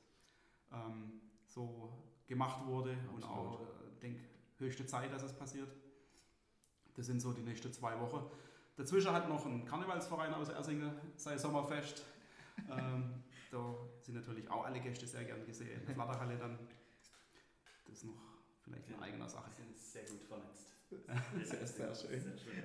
ähm, 0.71 1.21
so 1.45 2.10
gemacht 2.31 2.65
wurde. 2.65 2.93
Absolut. 2.93 3.15
Und 3.15 3.23
auch, 3.25 3.61
äh, 3.61 3.99
denke, 4.01 4.23
höchste 4.57 4.85
Zeit, 4.85 5.11
dass 5.13 5.21
es 5.21 5.33
passiert. 5.33 5.69
Das 6.95 7.05
sind 7.05 7.19
so 7.19 7.33
die 7.33 7.41
nächsten 7.41 7.71
zwei 7.73 7.99
Wochen. 7.99 8.23
Dazwischen 8.77 9.11
hat 9.11 9.27
noch 9.27 9.45
ein 9.45 9.65
Karnevalsverein 9.65 10.33
aus 10.33 10.49
Ersingen 10.49 10.93
sein 11.17 11.37
Sommerfest. 11.37 12.05
ähm, 12.69 13.23
da 13.51 13.75
sind 13.99 14.15
natürlich 14.15 14.49
auch 14.49 14.65
alle 14.65 14.79
Gäste 14.79 15.05
sehr 15.05 15.25
gern 15.25 15.45
gesehen. 15.45 15.81
In 15.81 15.85
der 15.85 15.95
Flatterhalle 15.95 16.37
dann. 16.37 16.57
Das 17.85 17.97
ist 17.97 18.05
noch 18.05 18.21
vielleicht 18.63 18.87
eine 18.87 19.01
eigene 19.01 19.27
Sache. 19.27 19.49
Wir 19.49 19.65
sind 19.65 19.77
sehr 19.77 20.03
gut 20.03 20.23
vernetzt. 20.23 20.73
sehr, 21.43 21.67
sehr, 21.67 21.95
schön. 21.95 22.21
sehr 22.21 22.37
schön. 22.37 22.63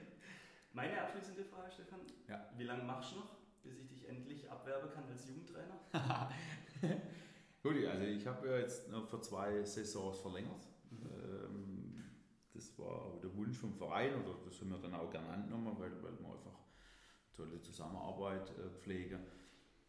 Meine 0.72 1.00
abschließende 1.02 1.44
Frage, 1.44 1.72
Stefan. 1.72 2.00
Ja. 2.28 2.50
Wie 2.56 2.64
lange 2.64 2.84
machst 2.84 3.12
du 3.12 3.16
noch, 3.16 3.36
bis 3.62 3.78
ich 3.78 3.88
dich 3.88 4.08
endlich 4.08 4.48
abwerben 4.48 4.90
kann 4.90 5.04
als 5.08 5.26
Jugendtrainer? 5.26 5.80
Gut, 7.66 7.84
also 7.84 8.04
ich 8.04 8.24
habe 8.28 8.48
ja 8.48 8.58
jetzt 8.58 8.88
noch 8.92 9.08
für 9.08 9.20
zwei 9.20 9.64
Saisons 9.64 10.18
verlängert. 10.18 10.68
Mhm. 10.88 12.04
Das 12.54 12.78
war 12.78 13.18
der 13.20 13.34
Wunsch 13.34 13.58
vom 13.58 13.74
Verein 13.74 14.14
oder 14.22 14.38
das 14.44 14.60
haben 14.60 14.70
wir 14.70 14.78
dann 14.78 14.94
auch 14.94 15.10
gerne 15.10 15.30
angenommen, 15.30 15.74
weil, 15.76 15.90
weil 16.00 16.16
wir 16.16 16.32
einfach 16.32 16.60
tolle 17.32 17.60
Zusammenarbeit 17.60 18.50
äh, 18.50 18.70
pflegen. 18.70 19.18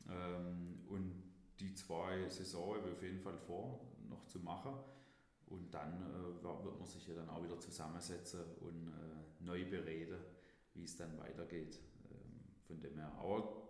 Ähm, 0.10 0.88
und 0.90 1.22
die 1.60 1.76
zwei 1.76 2.28
Saisons 2.30 2.78
habe 2.78 2.90
ich 2.90 2.96
auf 2.96 3.04
jeden 3.04 3.20
Fall 3.20 3.38
vor, 3.38 3.88
noch 4.10 4.26
zu 4.26 4.40
machen. 4.40 4.74
Und 5.46 5.72
dann 5.72 6.02
äh, 6.02 6.44
wird 6.44 6.80
man 6.80 6.88
sich 6.88 7.08
ja 7.08 7.14
dann 7.14 7.30
auch 7.30 7.44
wieder 7.44 7.60
zusammensetzen 7.60 8.42
und 8.60 8.88
äh, 8.88 9.44
neu 9.44 9.70
bereden, 9.70 10.18
wie 10.74 10.84
es 10.84 10.98
dann 10.98 11.16
weitergeht. 11.20 11.80
Ähm, 12.10 12.40
von 12.66 12.82
dem 12.82 12.96
her. 12.96 13.14
Aber 13.20 13.70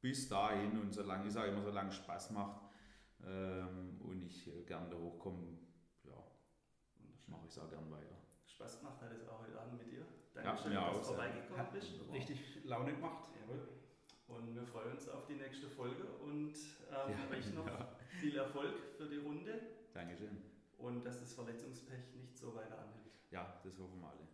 bis 0.00 0.28
dahin 0.28 0.78
und 0.78 0.94
solange, 0.94 1.26
ich 1.26 1.32
sage 1.32 1.50
immer, 1.50 1.62
solange 1.62 1.90
Spaß 1.90 2.30
macht 2.30 2.67
ähm, 3.26 4.00
und 4.00 4.22
ich 4.22 4.46
äh, 4.48 4.62
gerne 4.64 4.88
da 4.90 4.96
hochkomme, 4.96 5.58
ja, 6.04 6.24
mache 7.26 7.46
ich 7.46 7.52
es 7.52 7.58
auch 7.58 7.68
gern 7.68 7.90
weiter. 7.90 8.16
Spaß 8.46 8.80
gemacht 8.80 9.00
hat 9.00 9.12
es 9.12 9.28
auch 9.28 9.40
heute 9.40 9.60
Abend 9.60 9.78
mit 9.78 9.92
dir. 9.92 10.04
Dankeschön, 10.34 10.72
ja, 10.72 10.88
dass 10.88 10.98
du 10.98 11.04
vorbeigekommen 11.04 11.66
bist. 11.72 11.92
Richtig 12.12 12.64
Laune 12.64 12.92
gemacht. 12.92 13.28
Jawohl. 13.40 13.68
Und 14.28 14.54
wir 14.54 14.64
freuen 14.64 14.92
uns 14.92 15.08
auf 15.08 15.26
die 15.26 15.34
nächste 15.34 15.68
Folge 15.68 16.04
und 16.22 16.52
ähm, 16.52 17.14
ja, 17.30 17.36
euch 17.36 17.52
noch 17.54 17.66
ja. 17.66 17.96
viel 18.20 18.36
Erfolg 18.36 18.74
für 18.96 19.08
die 19.08 19.18
Runde. 19.18 19.60
Dankeschön. 19.94 20.42
Und 20.76 21.04
dass 21.04 21.20
das 21.20 21.32
Verletzungspech 21.32 22.14
nicht 22.14 22.36
so 22.36 22.54
weiter 22.54 22.78
anhält. 22.78 23.10
Ja, 23.30 23.60
das 23.64 23.78
hoffen 23.78 24.00
wir 24.00 24.08
alle. 24.08 24.28